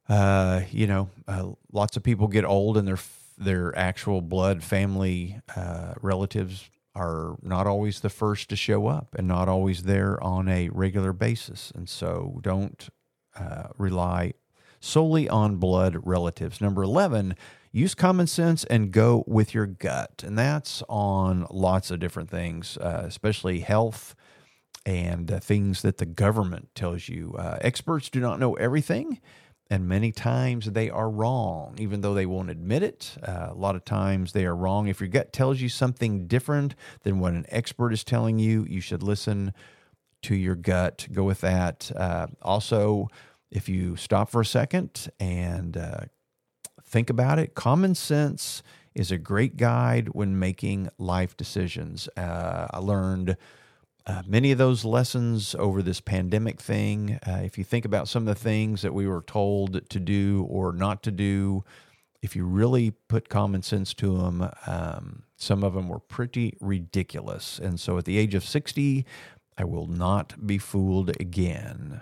uh, 0.10 0.62
you 0.72 0.88
know, 0.88 1.10
uh, 1.28 1.50
lots 1.72 1.95
of 1.95 2.04
people 2.04 2.28
get 2.28 2.43
old 2.43 2.78
and 2.78 2.88
their 2.88 2.98
their 3.38 3.78
actual 3.78 4.22
blood 4.22 4.62
family 4.63 5.39
uh, 5.56 5.93
relatives 6.02 6.69
are 6.93 7.38
not 7.41 7.67
always 7.67 8.02
the 8.02 8.10
first 8.10 8.50
to 8.50 8.56
show 8.58 8.88
up 8.88 9.15
and 9.17 9.28
not 9.28 9.48
always 9.48 9.84
there 9.84 10.22
on 10.22 10.50
a 10.50 10.67
regular 10.69 11.13
basis. 11.13 11.72
And 11.74 11.88
so 11.88 12.39
don't 12.41 12.89
uh, 13.39 13.67
rely 13.78 14.34
solely 14.82 15.30
on 15.30 15.56
blood 15.56 15.95
relatives. 16.04 16.60
Number 16.60 16.84
11, 16.84 17.36
use 17.72 17.95
common 17.95 18.28
sense 18.28 18.65
and 18.65 18.91
go 18.91 19.24
with 19.26 19.54
your 19.54 19.67
gut. 19.67 20.22
And 20.26 20.38
that's 20.38 20.84
on 20.89 21.48
lots 21.50 21.91
of 21.91 22.02
different 22.02 22.30
things, 22.30 22.76
uh, 22.78 23.04
especially 23.06 23.62
health 23.62 24.15
and 24.86 25.41
things 25.41 25.82
that 25.84 25.98
the 25.98 26.06
government 26.06 26.76
tells 26.76 27.08
you. 27.08 27.38
Experts 27.62 28.10
do 28.10 28.19
not 28.19 28.39
know 28.39 28.56
everything 28.56 29.22
and 29.69 29.88
many 29.88 30.12
times 30.12 30.71
they 30.71 30.89
are 30.89 31.10
wrong, 31.10 31.75
even 31.77 32.01
though 32.01 32.15
they 32.15 32.25
won't 32.25 32.49
admit 32.49 32.82
it. 32.82 33.15
Uh, 33.21 33.49
a 33.51 33.53
lot 33.53 33.75
of 33.75 33.86
times 33.86 34.34
they 34.34 34.45
are 34.45 34.55
wrong. 34.55 34.88
If 34.88 34.99
your 34.99 35.10
gut 35.10 35.32
tells 35.32 35.62
you 35.62 35.69
something 35.69 36.25
different 36.25 36.73
than 37.03 37.19
what 37.19 37.34
an 37.34 37.45
expert 37.49 37.93
is 37.93 38.03
telling 38.03 38.39
you, 38.39 38.65
you 38.67 38.82
should 38.82 39.03
listen 39.03 39.53
to 40.23 40.36
your 40.36 40.55
gut. 40.55 41.08
Go 41.12 41.23
with 41.23 41.41
that. 41.41 41.91
Uh, 41.95 42.27
also, 42.41 43.08
if 43.51 43.69
you 43.69 43.95
stop 43.95 44.29
for 44.29 44.41
a 44.41 44.45
second 44.45 45.10
and 45.19 45.77
uh, 45.77 46.01
think 46.84 47.10
about 47.10 47.38
it, 47.38 47.53
common 47.53 47.93
sense 47.93 48.63
is 48.95 49.12
a 49.12 49.17
great 49.17 49.55
guide 49.55 50.10
when 50.10 50.39
making 50.39 50.89
life 50.97 51.38
decisions. 51.38 52.10
Uh, 52.17 52.67
I 52.71 52.79
learned 52.79 53.38
uh, 54.05 54.23
many 54.25 54.51
of 54.51 54.57
those 54.57 54.85
lessons 54.85 55.55
over 55.55 55.81
this 55.81 56.01
pandemic 56.01 56.59
thing, 56.59 57.19
uh, 57.27 57.41
if 57.43 57.57
you 57.57 57.63
think 57.63 57.85
about 57.85 58.07
some 58.07 58.27
of 58.27 58.35
the 58.35 58.41
things 58.41 58.81
that 58.81 58.93
we 58.93 59.07
were 59.07 59.21
told 59.21 59.88
to 59.89 59.99
do 59.99 60.47
or 60.49 60.73
not 60.73 61.03
to 61.03 61.12
do, 61.12 61.63
if 62.21 62.35
you 62.35 62.45
really 62.45 62.91
put 62.91 63.29
common 63.29 63.62
sense 63.62 63.93
to 63.95 64.17
them, 64.17 64.49
um, 64.67 65.23
some 65.38 65.63
of 65.63 65.73
them 65.73 65.88
were 65.88 65.99
pretty 65.99 66.57
ridiculous. 66.59 67.59
And 67.59 67.79
so 67.79 67.97
at 67.97 68.05
the 68.05 68.17
age 68.17 68.35
of 68.35 68.43
60, 68.43 69.05
I 69.57 69.63
will 69.63 69.88
not 69.88 70.45
be 70.45 70.57
fooled 70.57 71.09
again. 71.19 72.01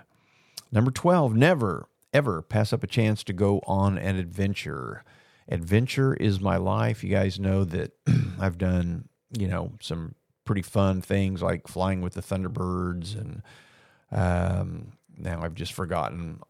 Number 0.72 0.90
12, 0.90 1.34
never, 1.34 1.88
ever 2.12 2.42
pass 2.42 2.72
up 2.72 2.82
a 2.82 2.88
chance 2.88 3.22
to 3.24 3.32
go 3.32 3.60
on 3.66 3.98
an 3.98 4.16
adventure. 4.16 5.04
Adventure 5.48 6.14
is 6.14 6.40
my 6.40 6.56
life. 6.56 7.02
You 7.02 7.10
guys 7.10 7.38
know 7.38 7.64
that 7.64 7.92
I've 8.40 8.58
done, 8.58 9.08
you 9.36 9.48
know, 9.48 9.72
some 9.80 10.14
pretty 10.48 10.62
fun 10.62 11.02
things 11.02 11.42
like 11.42 11.68
flying 11.68 12.00
with 12.00 12.14
the 12.14 12.22
Thunderbirds, 12.22 13.14
and 13.14 13.42
um, 14.10 14.92
now 15.18 15.42
I've 15.42 15.52
just 15.52 15.74
forgotten 15.74 16.40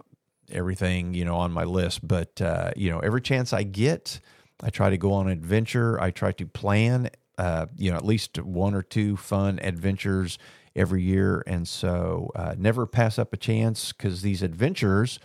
everything 0.53 1.15
you 1.15 1.25
know 1.25 1.35
on 1.35 1.51
my 1.51 1.65
list. 1.65 2.07
But 2.07 2.41
uh, 2.41 2.71
you 2.77 2.91
know, 2.91 3.01
every 3.01 3.21
chance 3.21 3.53
I 3.53 3.65
get, 3.65 4.21
I 4.63 4.71
try 4.71 4.89
to 4.89 4.97
go 4.97 5.13
on 5.15 5.27
an 5.27 5.33
adventure. 5.33 6.01
I 6.01 6.13
try 6.13 6.31
to 6.31 6.47
plan, 6.47 7.11
uh, 7.39 7.67
you 7.77 7.91
know, 7.91 7.97
at 7.97 8.05
least 8.05 8.41
one 8.41 8.73
or 8.73 8.83
two 8.83 9.17
fun 9.17 9.59
adventures 9.65 10.39
every 10.77 11.03
year, 11.03 11.43
and 11.49 11.67
so 11.67 12.31
uh, 12.37 12.55
never 12.57 12.87
pass 12.87 13.19
up 13.19 13.33
a 13.33 13.37
chance 13.37 13.93
because 13.93 14.23
these 14.23 14.45
adventures 14.45 15.19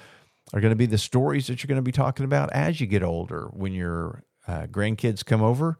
are 0.52 0.62
going 0.62 0.72
to 0.72 0.76
be 0.76 0.88
the 0.88 0.98
stories 0.98 1.46
that 1.46 1.62
you're 1.62 1.68
going 1.68 1.76
to 1.76 1.84
be 1.84 1.92
talking 1.92 2.26
about 2.26 2.52
as 2.54 2.82
you 2.82 2.88
get 2.88 3.04
older 3.04 3.52
when 3.54 3.72
your 3.72 4.24
uh, 4.48 4.66
grandkids 4.66 5.24
come 5.24 5.44
over. 5.44 5.78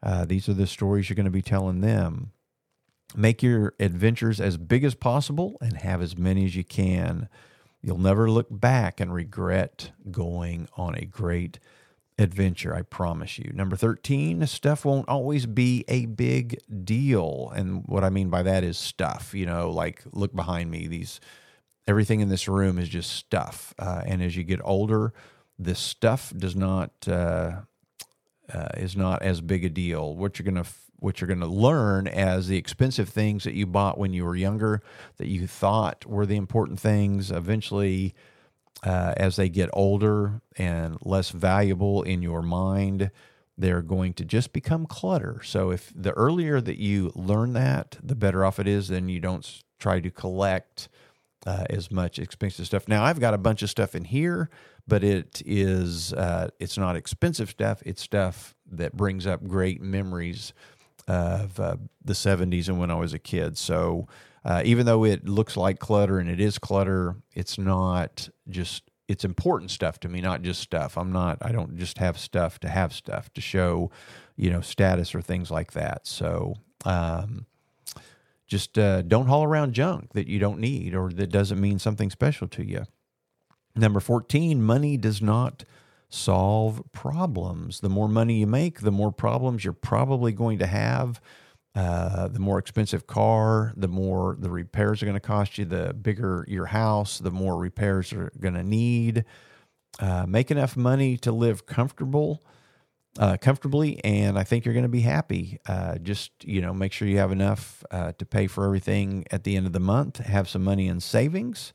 Uh, 0.00 0.24
these 0.24 0.48
are 0.48 0.54
the 0.54 0.68
stories 0.68 1.08
you're 1.08 1.16
going 1.16 1.24
to 1.24 1.30
be 1.32 1.42
telling 1.42 1.80
them. 1.80 2.30
Make 3.16 3.42
your 3.42 3.74
adventures 3.80 4.40
as 4.40 4.58
big 4.58 4.84
as 4.84 4.94
possible 4.94 5.56
and 5.60 5.78
have 5.78 6.02
as 6.02 6.18
many 6.18 6.44
as 6.44 6.54
you 6.54 6.64
can. 6.64 7.28
You'll 7.80 7.98
never 7.98 8.30
look 8.30 8.48
back 8.50 9.00
and 9.00 9.12
regret 9.12 9.92
going 10.10 10.68
on 10.76 10.94
a 10.94 11.06
great 11.06 11.58
adventure, 12.18 12.74
I 12.74 12.82
promise 12.82 13.38
you. 13.38 13.52
Number 13.52 13.76
13, 13.76 14.46
stuff 14.46 14.84
won't 14.84 15.08
always 15.08 15.46
be 15.46 15.84
a 15.88 16.06
big 16.06 16.58
deal. 16.84 17.52
And 17.54 17.84
what 17.86 18.04
I 18.04 18.10
mean 18.10 18.30
by 18.30 18.42
that 18.42 18.64
is 18.64 18.78
stuff, 18.78 19.34
you 19.34 19.46
know, 19.46 19.70
like 19.70 20.02
look 20.12 20.34
behind 20.34 20.70
me. 20.70 20.86
These 20.86 21.20
everything 21.86 22.20
in 22.20 22.28
this 22.28 22.48
room 22.48 22.78
is 22.78 22.88
just 22.88 23.12
stuff. 23.12 23.74
Uh, 23.78 24.02
and 24.04 24.22
as 24.22 24.36
you 24.36 24.44
get 24.44 24.60
older, 24.64 25.12
this 25.58 25.78
stuff 25.78 26.32
does 26.36 26.56
not 26.56 26.90
uh, 27.08 27.60
uh, 28.52 28.68
is 28.76 28.96
not 28.96 29.22
as 29.22 29.40
big 29.40 29.64
a 29.64 29.70
deal. 29.70 30.14
What 30.16 30.38
you're 30.38 30.44
gonna 30.44 30.66
what 30.98 31.20
you're 31.20 31.28
gonna 31.28 31.46
learn 31.46 32.06
as 32.06 32.48
the 32.48 32.56
expensive 32.56 33.08
things 33.08 33.44
that 33.44 33.54
you 33.54 33.66
bought 33.66 33.98
when 33.98 34.12
you 34.12 34.24
were 34.24 34.36
younger 34.36 34.82
that 35.18 35.28
you 35.28 35.46
thought 35.46 36.04
were 36.06 36.26
the 36.26 36.36
important 36.36 36.80
things 36.80 37.30
eventually. 37.30 38.14
Uh, 38.82 39.14
as 39.16 39.36
they 39.36 39.48
get 39.48 39.70
older 39.72 40.42
and 40.58 40.98
less 41.00 41.30
valuable 41.30 42.02
in 42.02 42.20
your 42.20 42.42
mind, 42.42 43.10
they're 43.58 43.82
going 43.82 44.12
to 44.12 44.24
just 44.24 44.52
become 44.52 44.86
clutter. 44.86 45.40
So 45.42 45.70
if 45.70 45.92
the 45.94 46.12
earlier 46.12 46.60
that 46.60 46.78
you 46.78 47.10
learn 47.14 47.54
that, 47.54 47.96
the 48.02 48.14
better 48.14 48.44
off 48.44 48.58
it 48.58 48.68
is. 48.68 48.88
Then 48.88 49.08
you 49.08 49.20
don't 49.20 49.62
try 49.78 50.00
to 50.00 50.10
collect 50.10 50.88
uh, 51.46 51.64
as 51.70 51.90
much 51.90 52.18
expensive 52.18 52.66
stuff. 52.66 52.88
Now 52.88 53.04
I've 53.04 53.20
got 53.20 53.34
a 53.34 53.38
bunch 53.38 53.62
of 53.62 53.70
stuff 53.70 53.94
in 53.94 54.04
here, 54.04 54.50
but 54.86 55.02
it 55.02 55.42
is 55.46 56.12
uh, 56.12 56.48
it's 56.58 56.76
not 56.76 56.96
expensive 56.96 57.50
stuff. 57.50 57.82
It's 57.86 58.02
stuff 58.02 58.54
that 58.70 58.94
brings 58.96 59.26
up 59.26 59.46
great 59.46 59.80
memories 59.80 60.52
of 61.08 61.58
uh, 61.60 61.76
the 62.04 62.12
'70s 62.12 62.68
and 62.68 62.78
when 62.78 62.90
I 62.90 62.94
was 62.94 63.12
a 63.12 63.18
kid. 63.18 63.56
So 63.58 64.08
uh, 64.44 64.62
even 64.64 64.86
though 64.86 65.04
it 65.04 65.26
looks 65.26 65.56
like 65.56 65.78
clutter 65.78 66.18
and 66.18 66.28
it 66.28 66.40
is 66.40 66.58
clutter, 66.58 67.16
it's 67.34 67.58
not 67.58 68.28
just 68.48 68.82
it's 69.08 69.24
important 69.24 69.70
stuff 69.70 70.00
to 70.00 70.08
me, 70.08 70.20
not 70.20 70.42
just 70.42 70.60
stuff. 70.60 70.96
I'm 70.98 71.12
not 71.12 71.38
I 71.42 71.52
don't 71.52 71.76
just 71.76 71.98
have 71.98 72.18
stuff 72.18 72.58
to 72.60 72.68
have 72.68 72.92
stuff 72.92 73.32
to 73.34 73.40
show, 73.40 73.90
you 74.36 74.50
know, 74.50 74.60
status 74.60 75.14
or 75.14 75.22
things 75.22 75.50
like 75.50 75.72
that. 75.72 76.06
So. 76.06 76.54
Um, 76.84 77.46
just 78.46 78.78
uh, 78.78 79.02
don't 79.02 79.26
haul 79.26 79.42
around 79.42 79.72
junk 79.74 80.12
that 80.12 80.28
you 80.28 80.38
don't 80.38 80.60
need 80.60 80.94
or 80.94 81.10
that 81.10 81.30
doesn't 81.30 81.60
mean 81.60 81.78
something 81.80 82.10
special 82.10 82.46
to 82.48 82.64
you. 82.64 82.84
Number 83.74 84.00
14, 84.00 84.62
money 84.62 84.96
does 84.96 85.20
not 85.20 85.64
solve 86.08 86.82
problems. 86.92 87.80
The 87.80 87.88
more 87.88 88.08
money 88.08 88.40
you 88.40 88.46
make, 88.46 88.80
the 88.80 88.92
more 88.92 89.12
problems 89.12 89.64
you're 89.64 89.72
probably 89.72 90.32
going 90.32 90.58
to 90.58 90.66
have. 90.66 91.20
Uh, 91.74 92.28
the 92.28 92.40
more 92.40 92.58
expensive 92.58 93.06
car, 93.06 93.74
the 93.76 93.88
more 93.88 94.36
the 94.38 94.48
repairs 94.48 95.02
are 95.02 95.06
going 95.06 95.14
to 95.14 95.20
cost 95.20 95.58
you. 95.58 95.66
The 95.66 95.92
bigger 95.92 96.44
your 96.48 96.66
house, 96.66 97.18
the 97.18 97.30
more 97.30 97.58
repairs 97.58 98.14
are 98.14 98.32
going 98.40 98.54
to 98.54 98.62
need. 98.62 99.24
Uh, 99.98 100.24
make 100.26 100.50
enough 100.50 100.76
money 100.76 101.16
to 101.18 101.32
live 101.32 101.66
comfortable 101.66 102.42
uh, 103.18 103.36
comfortably, 103.38 104.02
and 104.04 104.38
I 104.38 104.44
think 104.44 104.64
you're 104.64 104.74
going 104.74 104.84
to 104.84 104.88
be 104.88 105.00
happy. 105.00 105.58
Uh, 105.66 105.98
just 105.98 106.32
you 106.44 106.60
know, 106.60 106.72
make 106.72 106.92
sure 106.92 107.08
you 107.08 107.18
have 107.18 107.32
enough 107.32 107.84
uh, 107.90 108.12
to 108.18 108.26
pay 108.26 108.46
for 108.46 108.64
everything 108.64 109.24
at 109.30 109.44
the 109.44 109.56
end 109.56 109.66
of 109.66 109.72
the 109.72 109.80
month. 109.80 110.18
Have 110.18 110.48
some 110.48 110.64
money 110.64 110.88
in 110.88 111.00
savings, 111.00 111.72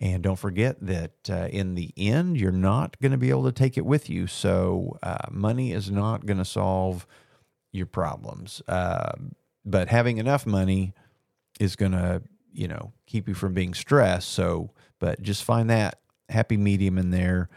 and 0.00 0.22
don't 0.22 0.38
forget 0.38 0.76
that 0.80 1.12
uh, 1.30 1.48
in 1.50 1.74
the 1.74 1.92
end, 1.96 2.38
you're 2.38 2.52
not 2.52 3.00
going 3.00 3.12
to 3.12 3.18
be 3.18 3.30
able 3.30 3.44
to 3.44 3.52
take 3.52 3.78
it 3.78 3.86
with 3.86 4.10
you. 4.10 4.26
So, 4.26 4.98
uh, 5.02 5.28
money 5.30 5.72
is 5.72 5.90
not 5.90 6.26
going 6.26 6.38
to 6.38 6.44
solve 6.44 7.06
your 7.72 7.86
problems, 7.86 8.62
uh, 8.68 9.12
but 9.64 9.88
having 9.88 10.18
enough 10.18 10.46
money 10.46 10.94
is 11.60 11.76
going 11.76 11.92
to 11.92 12.22
you 12.52 12.68
know 12.68 12.92
keep 13.06 13.28
you 13.28 13.34
from 13.34 13.54
being 13.54 13.74
stressed. 13.74 14.28
So, 14.28 14.70
but 14.98 15.22
just 15.22 15.44
find 15.44 15.70
that 15.70 16.00
happy 16.28 16.56
medium 16.56 16.98
in 16.98 17.10
there, 17.10 17.48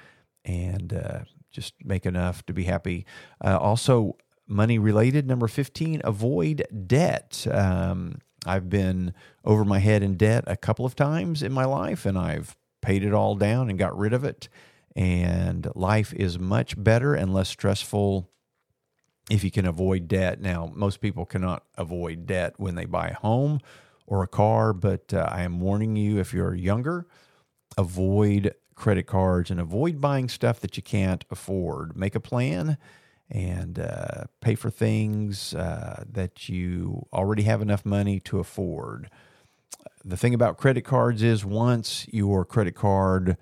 and 0.46 1.26
just 1.58 1.74
make 1.84 2.06
enough 2.06 2.46
to 2.46 2.54
be 2.54 2.66
happy. 2.66 3.06
Uh, 3.44 3.58
also, 3.58 4.16
money 4.48 4.78
related. 4.78 5.28
Number 5.28 5.48
15, 5.48 6.02
avoid 6.04 6.64
debt. 6.86 7.48
Um, 7.52 8.20
I've 8.48 8.70
been 8.70 9.14
over 9.44 9.66
my 9.66 9.80
head 9.80 10.04
in 10.04 10.16
debt 10.16 10.44
a 10.48 10.58
couple 10.58 10.86
of 10.86 10.96
times 10.96 11.44
in 11.44 11.52
my 11.52 11.66
life, 11.66 12.06
and 12.06 12.18
I've 12.18 12.56
paid 12.82 13.04
it 13.04 13.14
all 13.14 13.36
down 13.36 13.70
and 13.70 13.78
got 13.78 13.98
rid 13.98 14.14
of 14.14 14.24
it. 14.24 14.50
And 14.96 15.68
life 15.76 16.14
is 16.14 16.40
much 16.40 16.82
better 16.82 17.14
and 17.14 17.34
less 17.34 17.50
stressful 17.50 18.30
if 19.30 19.44
you 19.44 19.52
can 19.52 19.66
avoid 19.66 20.08
debt. 20.08 20.42
Now, 20.42 20.72
most 20.74 21.02
people 21.02 21.26
cannot 21.26 21.64
avoid 21.78 22.26
debt 22.26 22.54
when 22.58 22.76
they 22.76 22.86
buy 22.86 23.10
a 23.10 23.16
home 23.16 23.60
or 24.06 24.24
a 24.24 24.28
car, 24.28 24.74
but 24.74 25.14
uh, 25.14 25.28
I 25.30 25.42
am 25.42 25.60
warning 25.60 25.96
you 25.96 26.20
if 26.20 26.34
you're 26.34 26.56
younger, 26.56 27.06
avoid 27.78 28.56
credit 28.74 29.08
cards 29.08 29.52
and 29.52 29.60
avoid 29.60 30.00
buying 30.00 30.30
stuff 30.30 30.60
that 30.62 30.78
you 30.78 30.84
can't 30.84 31.26
afford. 31.30 31.98
Make 31.98 32.16
a 32.16 32.20
plan 32.20 32.78
and 33.30 33.80
uh, 33.80 34.24
pay 34.42 34.56
for 34.56 34.70
things 34.70 35.54
uh, 35.54 36.04
that 36.10 36.48
you 36.48 37.06
already 37.12 37.44
have 37.44 37.62
enough 37.62 37.86
money 37.86 38.20
to 38.22 38.40
afford. 38.40 39.10
The 40.06 40.18
thing 40.18 40.34
about 40.34 40.58
credit 40.58 40.86
cards 40.86 41.22
is 41.22 41.44
once 41.44 42.08
your 42.10 42.46
credit 42.46 42.76
card 42.76 43.38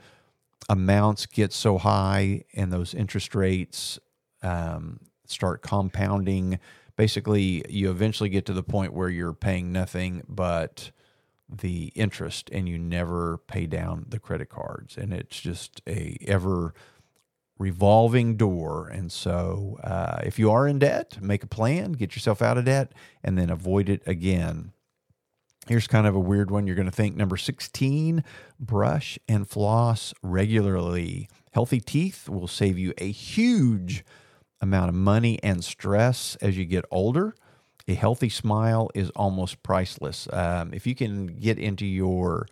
amounts 0.68 1.28
get 1.28 1.54
so 1.54 1.78
high 1.78 2.44
and 2.56 2.74
those 2.74 2.94
interest 2.94 3.36
rates 3.36 4.00
um, 4.42 5.00
start 5.28 5.62
compounding, 5.62 6.60
basically 6.96 7.64
you 7.70 7.92
eventually 7.92 8.30
get 8.30 8.46
to 8.46 8.54
the 8.54 8.64
point 8.64 8.94
where 8.94 9.10
you're 9.10 9.34
paying 9.34 9.72
nothing 9.72 10.24
but 10.28 10.92
the 11.48 11.92
interest 11.96 12.50
and 12.52 12.68
you 12.68 12.80
never 12.80 13.38
pay 13.38 13.68
down 13.68 14.06
the 14.10 14.18
credit 14.20 14.50
cards 14.50 14.98
and 14.98 15.14
it's 15.14 15.40
just 15.40 15.82
a 15.88 16.18
ever 16.26 16.74
revolving 17.58 18.36
door. 18.36 18.88
And 18.90 19.12
so 19.12 19.80
uh, 19.84 20.22
if 20.24 20.38
you 20.38 20.52
are 20.52 20.68
in 20.68 20.80
debt 20.80 21.22
make 21.22 21.44
a 21.44 21.48
plan 21.48 21.94
get 21.94 22.16
yourself 22.16 22.42
out 22.42 22.58
of 22.58 22.66
debt 22.66 22.92
and 23.24 23.38
then 23.38 23.50
avoid 23.50 23.90
it 23.90 24.02
again. 24.06 24.72
Here's 25.68 25.88
kind 25.88 26.06
of 26.06 26.16
a 26.16 26.20
weird 26.20 26.52
one 26.52 26.68
you're 26.68 26.76
going 26.76 26.86
to 26.86 26.92
think. 26.92 27.16
Number 27.16 27.38
16 27.38 28.24
brush 28.60 29.18
and 29.28 29.48
floss 29.48 30.14
regularly. 30.22 31.28
Healthy 31.52 31.80
teeth 31.80 32.30
will 32.30 32.48
save 32.48 32.78
you 32.78 32.94
a 32.98 33.10
huge 33.10 34.04
amount 34.62 34.90
of 34.90 34.96
money 34.96 35.40
and 35.42 35.64
stress 35.64 36.36
as 36.42 36.58
you 36.58 36.66
get 36.66 36.86
older. 36.92 37.36
A 37.88 37.94
healthy 37.94 38.30
smile 38.30 38.90
is 38.94 39.10
almost 39.12 39.64
priceless. 39.64 40.28
Um, 40.34 40.74
if 40.74 40.86
you 40.86 40.96
can 40.96 41.28
get 41.28 41.58
into 41.58 41.86
your 41.86 42.48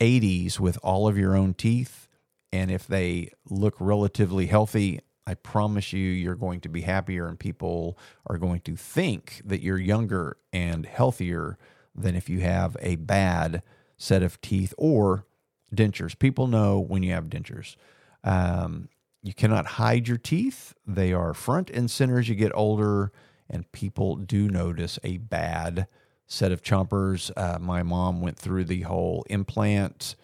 80s 0.00 0.58
with 0.60 0.78
all 0.82 1.08
of 1.08 1.18
your 1.18 1.36
own 1.36 1.54
teeth, 1.54 2.07
and 2.52 2.70
if 2.70 2.86
they 2.86 3.30
look 3.48 3.74
relatively 3.78 4.46
healthy, 4.46 5.00
I 5.26 5.34
promise 5.34 5.92
you, 5.92 6.08
you're 6.08 6.34
going 6.34 6.60
to 6.60 6.68
be 6.68 6.82
happier, 6.82 7.26
and 7.26 7.38
people 7.38 7.98
are 8.26 8.38
going 8.38 8.60
to 8.60 8.76
think 8.76 9.42
that 9.44 9.62
you're 9.62 9.78
younger 9.78 10.38
and 10.52 10.86
healthier 10.86 11.58
than 11.94 12.14
if 12.14 12.28
you 12.28 12.40
have 12.40 12.76
a 12.80 12.96
bad 12.96 13.62
set 13.96 14.22
of 14.22 14.40
teeth 14.40 14.72
or 14.78 15.26
dentures. 15.74 16.18
People 16.18 16.46
know 16.46 16.78
when 16.78 17.02
you 17.02 17.12
have 17.12 17.24
dentures. 17.24 17.76
Um, 18.24 18.88
you 19.22 19.34
cannot 19.34 19.66
hide 19.66 20.08
your 20.08 20.16
teeth, 20.16 20.74
they 20.86 21.12
are 21.12 21.34
front 21.34 21.70
and 21.70 21.90
center 21.90 22.18
as 22.18 22.28
you 22.28 22.34
get 22.34 22.52
older 22.54 23.12
and 23.50 23.70
people 23.72 24.16
do 24.16 24.48
notice 24.48 24.98
a 25.02 25.18
bad 25.18 25.86
set 26.26 26.52
of 26.52 26.62
chompers. 26.62 27.30
Uh, 27.36 27.58
my 27.58 27.82
mom 27.82 28.20
went 28.20 28.38
through 28.38 28.64
the 28.64 28.82
whole 28.82 29.24
implant, 29.30 30.14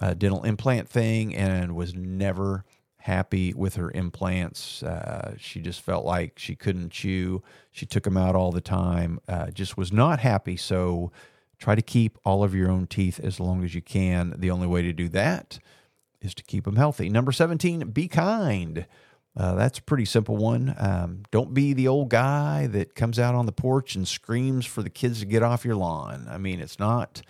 uh, 0.00 0.14
dental 0.14 0.42
implant 0.44 0.88
thing, 0.88 1.34
and 1.34 1.74
was 1.74 1.94
never 1.94 2.64
happy 3.04 3.52
with 3.52 3.76
her 3.76 3.90
implants. 3.90 4.82
Uh, 4.82 5.34
she 5.38 5.60
just 5.60 5.82
felt 5.82 6.06
like 6.06 6.38
she 6.38 6.56
couldn't 6.56 6.90
chew. 6.90 7.42
She 7.70 7.84
took 7.84 8.04
them 8.04 8.16
out 8.16 8.34
all 8.34 8.50
the 8.50 8.62
time. 8.62 9.20
Uh, 9.28 9.50
just 9.50 9.76
was 9.76 9.92
not 9.92 10.20
happy. 10.20 10.56
So 10.56 11.12
try 11.58 11.74
to 11.74 11.82
keep 11.82 12.18
all 12.24 12.42
of 12.42 12.54
your 12.54 12.70
own 12.70 12.86
teeth 12.86 13.20
as 13.22 13.38
long 13.38 13.62
as 13.62 13.74
you 13.74 13.82
can. 13.82 14.34
The 14.38 14.50
only 14.50 14.66
way 14.66 14.80
to 14.80 14.92
do 14.94 15.10
that 15.10 15.58
is 16.22 16.34
to 16.34 16.42
keep 16.42 16.64
them 16.64 16.76
healthy. 16.76 17.10
Number 17.10 17.30
17, 17.30 17.90
be 17.90 18.08
kind. 18.08 18.86
Uh, 19.36 19.54
that's 19.54 19.80
a 19.80 19.82
pretty 19.82 20.06
simple 20.06 20.38
one. 20.38 20.74
Um, 20.78 21.24
don't 21.30 21.52
be 21.52 21.74
the 21.74 21.88
old 21.88 22.08
guy 22.08 22.66
that 22.68 22.94
comes 22.94 23.18
out 23.18 23.34
on 23.34 23.44
the 23.44 23.52
porch 23.52 23.94
and 23.96 24.08
screams 24.08 24.64
for 24.64 24.82
the 24.82 24.90
kids 24.90 25.20
to 25.20 25.26
get 25.26 25.42
off 25.42 25.64
your 25.64 25.76
lawn. 25.76 26.26
I 26.30 26.38
mean, 26.38 26.58
it's 26.58 26.78
not 26.78 27.20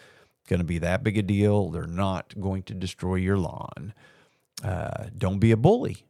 going 0.49 0.61
to 0.61 0.65
be 0.65 0.79
that 0.79 1.03
big 1.03 1.19
a 1.19 1.23
deal. 1.23 1.71
They're 1.71 1.87
not 1.87 2.35
going 2.41 2.63
to 2.65 2.75
destroy 2.75 3.17
your 3.17 3.39
lawn. 3.39 3.95
Uh, 4.63 5.07
don't 5.17 5.39
be 5.39 5.51
a 5.51 5.57
bully. 5.57 6.07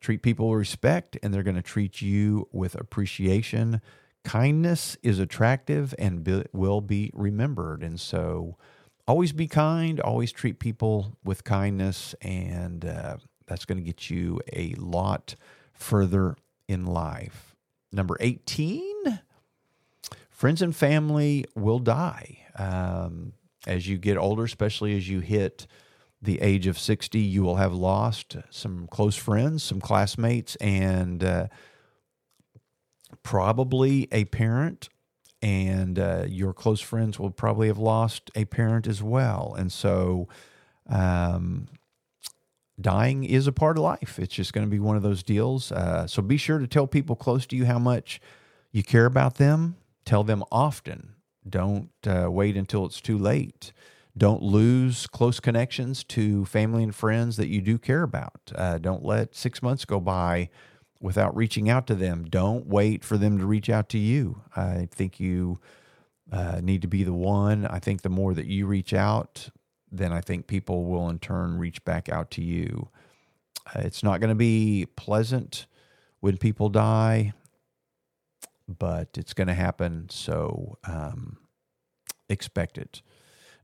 Treat 0.00 0.22
people 0.22 0.50
with 0.50 0.58
respect, 0.58 1.16
and 1.22 1.32
they're 1.32 1.42
going 1.42 1.56
to 1.56 1.62
treat 1.62 2.00
you 2.00 2.48
with 2.52 2.74
appreciation. 2.74 3.80
Kindness 4.24 4.96
is 5.02 5.18
attractive 5.18 5.94
and 5.98 6.22
be, 6.22 6.44
will 6.52 6.80
be 6.80 7.10
remembered. 7.14 7.82
And 7.82 7.98
so, 7.98 8.56
always 9.06 9.32
be 9.32 9.46
kind, 9.46 10.00
always 10.00 10.32
treat 10.32 10.58
people 10.58 11.16
with 11.24 11.44
kindness, 11.44 12.14
and 12.20 12.84
uh, 12.84 13.16
that's 13.46 13.64
going 13.64 13.78
to 13.78 13.84
get 13.84 14.10
you 14.10 14.40
a 14.52 14.74
lot 14.74 15.34
further 15.72 16.36
in 16.68 16.84
life. 16.84 17.54
Number 17.92 18.16
18, 18.20 19.20
friends 20.28 20.60
and 20.60 20.74
family 20.74 21.44
will 21.54 21.78
die. 21.78 22.45
Um, 22.56 23.32
as 23.66 23.88
you 23.88 23.98
get 23.98 24.16
older, 24.16 24.44
especially 24.44 24.96
as 24.96 25.08
you 25.08 25.20
hit 25.20 25.66
the 26.22 26.40
age 26.40 26.66
of 26.66 26.78
60, 26.78 27.18
you 27.18 27.42
will 27.42 27.56
have 27.56 27.74
lost 27.74 28.36
some 28.50 28.86
close 28.88 29.16
friends, 29.16 29.62
some 29.62 29.80
classmates, 29.80 30.56
and 30.56 31.22
uh, 31.22 31.46
probably 33.22 34.08
a 34.12 34.24
parent. 34.26 34.88
And 35.42 35.98
uh, 35.98 36.24
your 36.28 36.52
close 36.52 36.80
friends 36.80 37.18
will 37.18 37.30
probably 37.30 37.68
have 37.68 37.78
lost 37.78 38.30
a 38.34 38.46
parent 38.46 38.86
as 38.86 39.02
well. 39.02 39.54
And 39.56 39.70
so, 39.70 40.28
um, 40.88 41.68
dying 42.80 43.24
is 43.24 43.46
a 43.46 43.52
part 43.52 43.76
of 43.76 43.84
life. 43.84 44.18
It's 44.18 44.34
just 44.34 44.52
going 44.52 44.66
to 44.66 44.70
be 44.70 44.78
one 44.78 44.96
of 44.96 45.02
those 45.02 45.22
deals. 45.22 45.72
Uh, 45.72 46.06
so 46.06 46.22
be 46.22 46.36
sure 46.36 46.58
to 46.58 46.66
tell 46.66 46.86
people 46.86 47.16
close 47.16 47.46
to 47.46 47.56
you 47.56 47.66
how 47.66 47.78
much 47.78 48.20
you 48.72 48.82
care 48.82 49.06
about 49.06 49.36
them. 49.36 49.76
Tell 50.04 50.24
them 50.24 50.44
often. 50.50 51.15
Don't 51.48 51.90
uh, 52.06 52.30
wait 52.30 52.56
until 52.56 52.86
it's 52.86 53.00
too 53.00 53.18
late. 53.18 53.72
Don't 54.16 54.42
lose 54.42 55.06
close 55.06 55.40
connections 55.40 56.02
to 56.04 56.46
family 56.46 56.82
and 56.82 56.94
friends 56.94 57.36
that 57.36 57.48
you 57.48 57.60
do 57.60 57.78
care 57.78 58.02
about. 58.02 58.50
Uh, 58.54 58.78
don't 58.78 59.04
let 59.04 59.34
six 59.34 59.62
months 59.62 59.84
go 59.84 60.00
by 60.00 60.48
without 61.00 61.36
reaching 61.36 61.68
out 61.68 61.86
to 61.86 61.94
them. 61.94 62.24
Don't 62.24 62.66
wait 62.66 63.04
for 63.04 63.18
them 63.18 63.38
to 63.38 63.46
reach 63.46 63.68
out 63.68 63.88
to 63.90 63.98
you. 63.98 64.40
I 64.56 64.88
think 64.90 65.20
you 65.20 65.60
uh, 66.32 66.60
need 66.62 66.82
to 66.82 66.88
be 66.88 67.04
the 67.04 67.12
one. 67.12 67.66
I 67.66 67.78
think 67.78 68.02
the 68.02 68.08
more 68.08 68.32
that 68.34 68.46
you 68.46 68.66
reach 68.66 68.94
out, 68.94 69.50
then 69.92 70.12
I 70.12 70.20
think 70.22 70.46
people 70.46 70.84
will 70.86 71.08
in 71.08 71.18
turn 71.18 71.58
reach 71.58 71.84
back 71.84 72.08
out 72.08 72.30
to 72.32 72.42
you. 72.42 72.88
Uh, 73.66 73.80
it's 73.80 74.02
not 74.02 74.20
going 74.20 74.30
to 74.30 74.34
be 74.34 74.86
pleasant 74.96 75.66
when 76.20 76.38
people 76.38 76.68
die, 76.70 77.34
but 78.68 79.08
it's 79.16 79.34
going 79.34 79.48
to 79.48 79.54
happen. 79.54 80.08
So 80.10 80.78
um, 80.84 81.38
expect 82.28 82.78
it. 82.78 83.02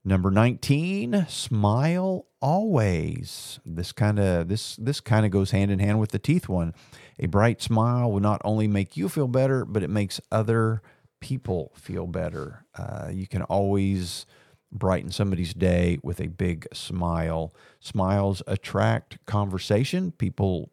Number 0.04 0.32
19, 0.32 1.26
smile 1.28 2.26
always. 2.40 3.60
This 3.64 3.92
kind 3.92 4.18
of 4.18 4.48
this 4.48 4.74
this 4.74 5.00
kind 5.00 5.24
of 5.24 5.30
goes 5.30 5.52
hand 5.52 5.70
in 5.70 5.78
hand 5.78 6.00
with 6.00 6.10
the 6.10 6.18
teeth 6.18 6.48
one. 6.48 6.74
A 7.20 7.26
bright 7.26 7.62
smile 7.62 8.10
will 8.10 8.20
not 8.20 8.42
only 8.44 8.66
make 8.66 8.96
you 8.96 9.08
feel 9.08 9.28
better, 9.28 9.64
but 9.64 9.84
it 9.84 9.90
makes 9.90 10.20
other 10.32 10.82
people 11.20 11.70
feel 11.76 12.08
better. 12.08 12.66
Uh, 12.76 13.10
you 13.12 13.28
can 13.28 13.42
always 13.42 14.26
brighten 14.72 15.10
somebody's 15.12 15.54
day 15.54 15.98
with 16.02 16.20
a 16.20 16.26
big 16.26 16.66
smile. 16.72 17.54
Smiles 17.78 18.42
attract 18.48 19.24
conversation. 19.26 20.10
People 20.10 20.72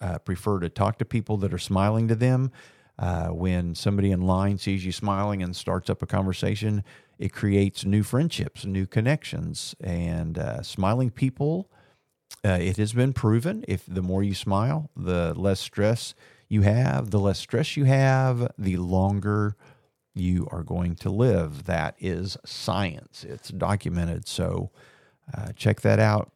uh, 0.00 0.18
prefer 0.18 0.60
to 0.60 0.68
talk 0.68 0.98
to 0.98 1.04
people 1.06 1.38
that 1.38 1.54
are 1.54 1.58
smiling 1.58 2.06
to 2.08 2.14
them. 2.14 2.50
Uh, 2.98 3.28
when 3.28 3.74
somebody 3.74 4.10
in 4.10 4.22
line 4.22 4.58
sees 4.58 4.84
you 4.84 4.92
smiling 4.92 5.42
and 5.42 5.54
starts 5.54 5.88
up 5.88 6.02
a 6.02 6.06
conversation, 6.06 6.82
it 7.18 7.32
creates 7.32 7.84
new 7.84 8.02
friendships, 8.02 8.64
new 8.64 8.86
connections, 8.86 9.74
and 9.80 10.38
uh, 10.38 10.62
smiling 10.62 11.10
people. 11.10 11.70
Uh, 12.44 12.58
it 12.60 12.76
has 12.76 12.92
been 12.92 13.12
proven 13.12 13.64
if 13.68 13.84
the 13.86 14.02
more 14.02 14.22
you 14.22 14.34
smile, 14.34 14.90
the 14.96 15.32
less 15.34 15.60
stress 15.60 16.14
you 16.48 16.62
have, 16.62 17.10
the 17.10 17.20
less 17.20 17.38
stress 17.38 17.76
you 17.76 17.84
have, 17.84 18.50
the 18.58 18.76
longer 18.76 19.56
you 20.14 20.48
are 20.50 20.62
going 20.62 20.94
to 20.96 21.10
live. 21.10 21.64
That 21.64 21.94
is 21.98 22.36
science, 22.44 23.24
it's 23.24 23.50
documented. 23.50 24.26
So 24.26 24.70
uh, 25.36 25.52
check 25.54 25.82
that 25.82 25.98
out. 25.98 26.32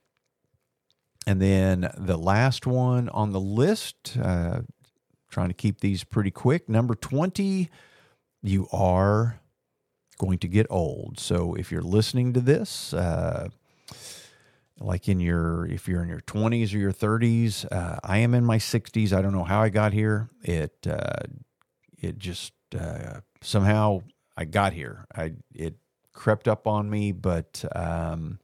And 1.27 1.41
then 1.41 1.93
the 1.97 2.19
last 2.19 2.67
one 2.67 3.09
on 3.11 3.33
the 3.33 3.41
list, 3.41 4.17
uh, 4.21 4.63
trying 5.33 5.49
to 5.49 5.55
keep 5.55 5.81
these 5.81 6.05
pretty 6.05 6.31
quick. 6.31 6.69
Number 6.69 6.95
20, 6.95 7.69
you 8.43 8.69
are 8.73 9.41
going 10.19 10.39
to 10.39 10.49
get 10.49 10.67
old. 10.71 11.19
So 11.19 11.55
if 11.55 11.73
you're 11.73 11.83
listening 11.83 12.33
to 12.35 12.41
this, 12.41 12.95
uh, 12.95 13.49
like 14.79 15.09
in 15.09 15.19
your 15.21 15.67
if 15.67 15.89
you're 15.89 16.03
in 16.03 16.09
your 16.09 16.21
20s 16.21 16.75
or 16.75 16.79
your 16.79 16.93
30s 16.93 17.71
uh, 17.71 18.01
i 18.03 18.19
am 18.19 18.35
in 18.35 18.45
my 18.45 18.59
60s 18.59 19.13
i 19.13 19.23
don't 19.23 19.33
know 19.33 19.45
how 19.45 19.63
i 19.63 19.69
got 19.69 19.93
here 19.93 20.29
it 20.43 20.75
uh, 20.89 21.21
it 22.01 22.19
just 22.19 22.53
uh, 22.77 23.21
somehow 23.43 24.03
I 24.37 24.45
got 24.45 24.73
here. 24.73 25.07
I 25.15 25.35
it 25.55 25.77
crept 26.13 26.49
up 26.49 26.67
on 26.67 26.91
me, 26.91 27.13
but 27.13 27.65
um, 27.75 28.39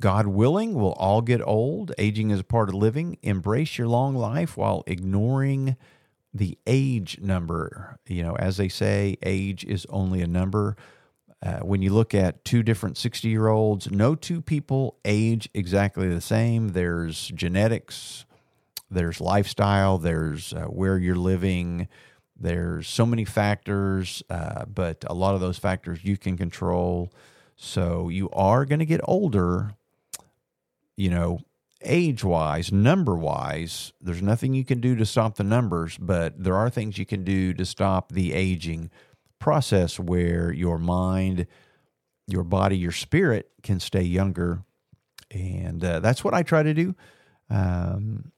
God 0.00 0.26
willing, 0.26 0.74
we'll 0.74 0.92
all 0.92 1.22
get 1.22 1.40
old. 1.42 1.92
Aging 1.98 2.30
is 2.30 2.40
a 2.40 2.44
part 2.44 2.68
of 2.68 2.74
living. 2.74 3.18
Embrace 3.22 3.78
your 3.78 3.88
long 3.88 4.14
life 4.14 4.56
while 4.56 4.82
ignoring 4.86 5.76
the 6.34 6.58
age 6.66 7.18
number. 7.20 7.98
You 8.06 8.22
know, 8.22 8.36
as 8.36 8.56
they 8.56 8.68
say, 8.68 9.16
age 9.22 9.64
is 9.64 9.86
only 9.90 10.22
a 10.22 10.26
number. 10.26 10.76
Uh, 11.44 11.58
when 11.58 11.82
you 11.82 11.92
look 11.92 12.14
at 12.14 12.44
two 12.44 12.62
different 12.62 12.96
60 12.96 13.28
year 13.28 13.48
olds, 13.48 13.90
no 13.90 14.14
two 14.14 14.40
people 14.40 14.96
age 15.04 15.48
exactly 15.54 16.08
the 16.08 16.20
same. 16.20 16.68
There's 16.68 17.28
genetics, 17.34 18.24
there's 18.90 19.20
lifestyle, 19.20 19.98
there's 19.98 20.52
uh, 20.52 20.66
where 20.66 20.98
you're 20.98 21.16
living, 21.16 21.88
there's 22.38 22.88
so 22.88 23.04
many 23.04 23.24
factors, 23.24 24.22
uh, 24.30 24.64
but 24.66 25.04
a 25.08 25.14
lot 25.14 25.34
of 25.34 25.40
those 25.40 25.58
factors 25.58 26.04
you 26.04 26.16
can 26.16 26.36
control. 26.36 27.12
So 27.56 28.08
you 28.08 28.30
are 28.30 28.64
going 28.64 28.78
to 28.78 28.86
get 28.86 29.00
older, 29.04 29.74
you 30.96 31.10
know, 31.10 31.40
age 31.84 32.24
wise, 32.24 32.72
number 32.72 33.14
wise. 33.14 33.92
There's 34.00 34.22
nothing 34.22 34.54
you 34.54 34.64
can 34.64 34.80
do 34.80 34.96
to 34.96 35.06
stop 35.06 35.36
the 35.36 35.44
numbers, 35.44 35.98
but 35.98 36.42
there 36.42 36.56
are 36.56 36.70
things 36.70 36.98
you 36.98 37.06
can 37.06 37.24
do 37.24 37.52
to 37.54 37.64
stop 37.64 38.12
the 38.12 38.32
aging 38.32 38.90
process 39.38 39.98
where 39.98 40.52
your 40.52 40.78
mind, 40.78 41.46
your 42.26 42.44
body, 42.44 42.76
your 42.76 42.92
spirit 42.92 43.50
can 43.62 43.80
stay 43.80 44.02
younger. 44.02 44.62
And 45.30 45.84
uh, 45.84 46.00
that's 46.00 46.22
what 46.22 46.34
I 46.34 46.42
try 46.42 46.62
to 46.62 46.74
do. 46.74 46.94
Um, 47.50 48.32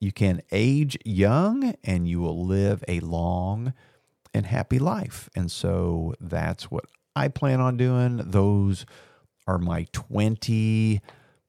you 0.00 0.12
can 0.12 0.42
age 0.52 0.96
young 1.04 1.74
and 1.84 2.08
you 2.08 2.20
will 2.20 2.46
live 2.46 2.82
a 2.88 3.00
long 3.00 3.74
and 4.32 4.46
happy 4.46 4.78
life. 4.78 5.28
And 5.34 5.50
so 5.50 6.14
that's 6.20 6.70
what 6.70 6.84
I 7.14 7.28
plan 7.28 7.60
on 7.60 7.76
doing. 7.76 8.18
Those 8.18 8.86
are 9.46 9.58
my 9.58 9.86
20 9.92 11.00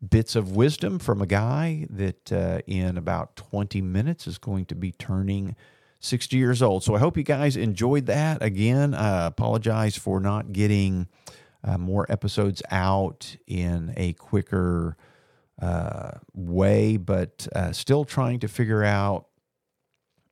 bits 0.07 0.35
of 0.35 0.55
wisdom 0.55 0.99
from 0.99 1.21
a 1.21 1.27
guy 1.27 1.85
that 1.89 2.31
uh, 2.31 2.59
in 2.65 2.97
about 2.97 3.35
20 3.35 3.81
minutes 3.81 4.27
is 4.27 4.37
going 4.37 4.65
to 4.65 4.75
be 4.75 4.91
turning 4.91 5.55
60 5.99 6.35
years 6.35 6.61
old. 6.61 6.83
So 6.83 6.95
I 6.95 6.99
hope 6.99 7.15
you 7.15 7.23
guys 7.23 7.55
enjoyed 7.55 8.07
that. 8.07 8.41
Again, 8.41 8.93
I 8.93 9.27
apologize 9.27 9.95
for 9.95 10.19
not 10.19 10.51
getting 10.51 11.07
uh, 11.63 11.77
more 11.77 12.11
episodes 12.11 12.63
out 12.71 13.35
in 13.45 13.93
a 13.95 14.13
quicker 14.13 14.97
uh, 15.61 16.11
way, 16.33 16.97
but 16.97 17.47
uh, 17.55 17.71
still 17.71 18.03
trying 18.03 18.39
to 18.39 18.47
figure 18.47 18.83
out, 18.83 19.27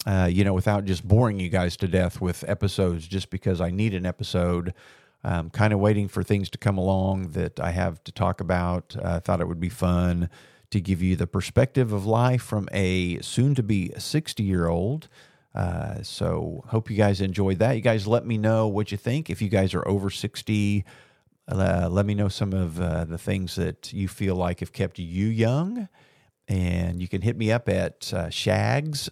uh, 0.08 0.28
you 0.32 0.44
know, 0.44 0.54
without 0.54 0.86
just 0.86 1.08
boring 1.08 1.40
you 1.40 1.50
guys 1.50 1.78
to 1.78 1.88
death 1.88 2.20
with 2.20 2.44
episodes 2.48 3.08
just 3.08 3.30
because 3.30 3.62
I 3.62 3.70
need 3.70 3.94
an 3.94 4.08
episode. 4.08 4.74
I'm 5.24 5.50
kind 5.50 5.74
of 5.74 5.80
waiting 5.80 6.08
for 6.08 6.24
things 6.24 6.50
to 6.52 6.58
come 6.58 6.78
along 6.78 7.32
that 7.32 7.60
I 7.60 7.72
have 7.72 8.04
to 8.06 8.12
talk 8.12 8.40
about. 8.40 8.96
I 9.04 9.20
thought 9.20 9.42
it 9.42 9.48
would 9.48 9.60
be 9.60 9.70
fun 9.70 10.30
to 10.72 10.80
give 10.80 11.02
you 11.02 11.16
the 11.16 11.28
perspective 11.28 11.92
of 11.92 12.06
life 12.06 12.42
from 12.42 12.70
a 12.72 13.20
soon 13.22 13.56
to 13.56 13.64
be 13.64 13.92
60 13.98 14.44
year 14.44 14.68
old. 14.68 15.08
Uh, 15.56 16.02
so, 16.04 16.64
hope 16.68 16.92
you 16.92 16.96
guys 16.96 17.22
enjoyed 17.22 17.58
that. 17.60 17.74
You 17.74 17.82
guys 17.82 18.06
let 18.06 18.26
me 18.26 18.38
know 18.38 18.68
what 18.68 18.92
you 18.92 18.98
think. 18.98 19.30
If 19.30 19.42
you 19.42 19.50
guys 19.50 19.74
are 19.74 19.86
over 19.88 20.12
60, 20.12 20.86
uh, 21.48 21.90
let 21.92 22.06
me 22.06 22.14
know 22.14 22.28
some 22.28 22.54
of 22.54 22.80
uh, 22.80 23.06
the 23.06 23.18
things 23.18 23.56
that 23.56 23.92
you 23.92 24.08
feel 24.08 24.36
like 24.36 24.60
have 24.60 24.72
kept 24.72 25.00
you 25.00 25.26
young. 25.26 25.90
And 26.48 27.02
you 27.02 27.08
can 27.08 27.22
hit 27.22 27.36
me 27.36 27.52
up 27.52 27.68
at 27.68 28.14
uh, 28.14 28.30
Shaggs, 28.30 29.10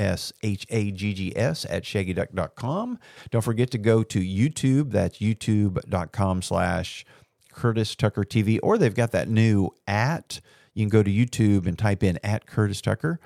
S 0.00 0.32
H 0.42 0.66
A 0.70 0.90
G 0.90 1.12
G 1.12 1.36
S, 1.36 1.66
at 1.68 1.84
shaggyduck.com. 1.84 2.98
Don't 3.30 3.42
forget 3.42 3.70
to 3.72 3.78
go 3.78 4.02
to 4.02 4.18
YouTube. 4.20 4.90
That's 4.90 5.18
youtube.com 5.18 6.42
slash 6.42 7.04
Curtis 7.52 7.94
Tucker 7.94 8.24
TV. 8.24 8.58
Or 8.62 8.78
they've 8.78 8.94
got 8.94 9.12
that 9.12 9.28
new 9.28 9.70
at. 9.86 10.40
You 10.74 10.84
can 10.84 10.88
go 10.88 11.02
to 11.02 11.10
YouTube 11.10 11.66
and 11.66 11.78
type 11.78 12.02
in 12.02 12.18
at 12.24 12.46
Curtis 12.46 12.80
Tucker 12.80 13.20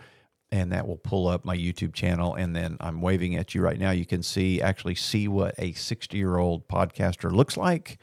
and 0.54 0.70
that 0.70 0.86
will 0.86 0.98
pull 0.98 1.26
up 1.26 1.44
my 1.44 1.56
YouTube 1.56 1.92
channel. 1.92 2.34
And 2.36 2.54
then 2.54 2.76
I'm 2.78 3.00
waving 3.00 3.34
at 3.34 3.56
you 3.56 3.60
right 3.60 3.78
now. 3.78 3.90
You 3.90 4.06
can 4.06 4.22
see 4.22 4.62
actually 4.62 4.94
see 4.94 5.26
what 5.26 5.56
a 5.58 5.72
60 5.72 6.16
year 6.16 6.38
old 6.38 6.68
podcaster 6.68 7.32
looks 7.32 7.56
like. 7.56 7.98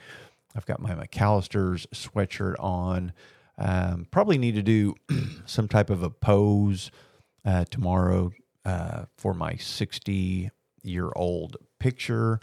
I've 0.54 0.66
got 0.66 0.82
my 0.82 0.94
McAllister's 0.94 1.88
sweatshirt 1.94 2.56
on. 2.60 3.14
Um, 3.58 4.06
probably 4.12 4.38
need 4.38 4.56
to 4.56 4.62
do 4.62 4.96
some 5.46 5.70
type 5.70 5.90
of 5.90 6.04
a 6.04 6.10
pose 6.10 6.92
uh, 7.46 7.64
tomorrow 7.70 8.32
uh, 8.66 9.06
for 9.18 9.34
my 9.34 9.56
60 9.56 10.52
year 10.84 11.12
old 11.16 11.58
picture. 11.80 12.40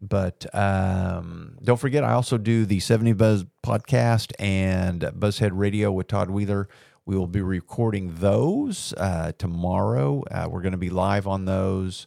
But 0.00 0.46
um, 0.54 1.56
don't 1.62 1.78
forget, 1.78 2.04
I 2.04 2.12
also 2.12 2.36
do 2.36 2.66
the 2.66 2.80
70 2.80 3.14
Buzz 3.14 3.44
podcast 3.64 4.32
and 4.38 5.00
Buzzhead 5.00 5.52
Radio 5.54 5.90
with 5.92 6.08
Todd 6.08 6.30
Wheeler. 6.30 6.68
We 7.06 7.16
will 7.16 7.26
be 7.26 7.40
recording 7.40 8.14
those 8.16 8.92
uh, 8.96 9.32
tomorrow. 9.38 10.22
Uh, 10.30 10.48
we're 10.50 10.62
going 10.62 10.72
to 10.72 10.78
be 10.78 10.90
live 10.90 11.26
on 11.26 11.44
those. 11.44 12.06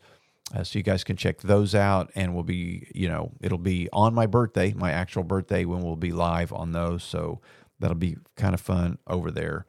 Uh, 0.56 0.64
so 0.64 0.80
you 0.80 0.84
guys 0.84 1.04
can 1.04 1.18
check 1.18 1.42
those 1.42 1.76
out, 1.76 2.10
and 2.16 2.34
we'll 2.34 2.44
be, 2.44 2.88
you 2.96 3.08
know, 3.08 3.32
it'll 3.42 3.58
be 3.58 3.90
on 3.92 4.14
my 4.14 4.26
birthday, 4.26 4.74
my 4.74 4.92
actual 4.92 5.24
birthday, 5.24 5.66
when 5.66 5.82
we'll 5.82 5.96
be 5.96 6.12
live 6.12 6.54
on 6.54 6.72
those. 6.72 7.04
So 7.04 7.42
that'll 7.80 7.96
be 7.96 8.18
kind 8.36 8.54
of 8.54 8.62
fun 8.62 8.98
over 9.08 9.30
there. 9.30 9.66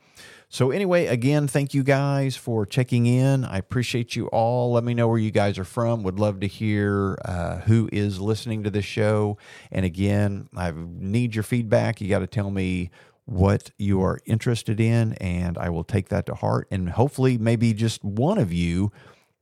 So 0.50 0.70
anyway, 0.70 1.06
again, 1.06 1.46
thank 1.46 1.74
you 1.74 1.82
guys 1.82 2.34
for 2.34 2.64
checking 2.64 3.04
in. 3.04 3.44
I 3.44 3.58
appreciate 3.58 4.16
you 4.16 4.28
all. 4.28 4.72
Let 4.72 4.82
me 4.82 4.94
know 4.94 5.06
where 5.06 5.18
you 5.18 5.30
guys 5.30 5.58
are 5.58 5.64
from. 5.64 6.02
Would 6.04 6.18
love 6.18 6.40
to 6.40 6.46
hear 6.46 7.18
uh, 7.26 7.58
who 7.58 7.90
is 7.92 8.18
listening 8.18 8.62
to 8.62 8.70
this 8.70 8.86
show. 8.86 9.36
And 9.70 9.84
again, 9.84 10.48
I 10.56 10.72
need 10.74 11.34
your 11.34 11.42
feedback. 11.42 12.00
You 12.00 12.08
got 12.08 12.20
to 12.20 12.26
tell 12.26 12.50
me 12.50 12.90
what 13.26 13.72
you 13.76 14.00
are 14.00 14.20
interested 14.24 14.80
in, 14.80 15.12
and 15.14 15.58
I 15.58 15.68
will 15.68 15.84
take 15.84 16.08
that 16.08 16.24
to 16.26 16.34
heart. 16.34 16.66
And 16.70 16.88
hopefully, 16.88 17.36
maybe 17.36 17.74
just 17.74 18.02
one 18.02 18.38
of 18.38 18.50
you 18.50 18.90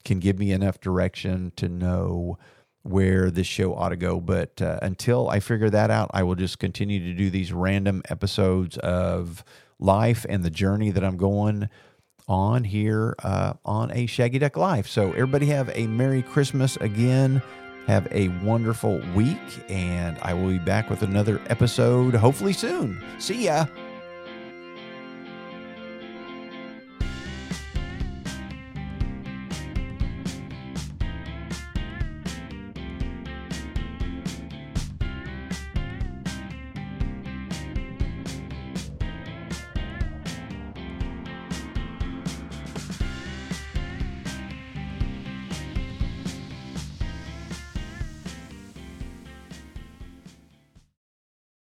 can 0.05 0.19
give 0.19 0.41
me 0.41 0.51
enough 0.51 0.81
direction 0.81 1.53
to 1.55 1.69
know 1.69 2.37
where 2.83 3.31
this 3.31 3.47
show 3.47 3.77
ought 3.77 3.91
to 3.91 3.97
go. 3.97 4.21
But 4.21 4.61
uh, 4.61 4.81
until 4.83 5.29
I 5.29 5.39
figure 5.39 5.71
that 5.71 5.91
out, 5.93 6.11
I 6.13 6.25
will 6.25 6.35
just 6.35 6.59
continue 6.59 6.99
to 6.99 7.13
do 7.13 7.31
these 7.31 7.53
random 7.53 8.03
episodes 8.09 8.77
of 8.79 9.45
life 9.79 10.25
and 10.29 10.45
the 10.45 10.51
journey 10.51 10.91
that 10.91 11.05
I'm 11.05 11.17
going 11.17 11.69
on 12.29 12.65
here 12.65 13.15
uh, 13.23 13.55
on 13.65 13.93
a 13.93 14.07
Shaggy 14.07 14.39
Duck 14.39 14.57
Life. 14.57 14.89
So, 14.89 15.13
everybody 15.13 15.47
have 15.47 15.71
a 15.75 15.87
Merry 15.87 16.23
Christmas 16.23 16.77
again. 16.79 17.43
Have 17.87 18.09
a 18.11 18.29
wonderful 18.43 19.01
week, 19.15 19.39
and 19.69 20.19
I 20.21 20.35
will 20.35 20.49
be 20.49 20.59
back 20.59 20.91
with 20.91 21.03
another 21.03 21.41
episode 21.47 22.15
hopefully 22.15 22.53
soon. 22.53 23.01
See 23.19 23.45
ya. 23.45 23.67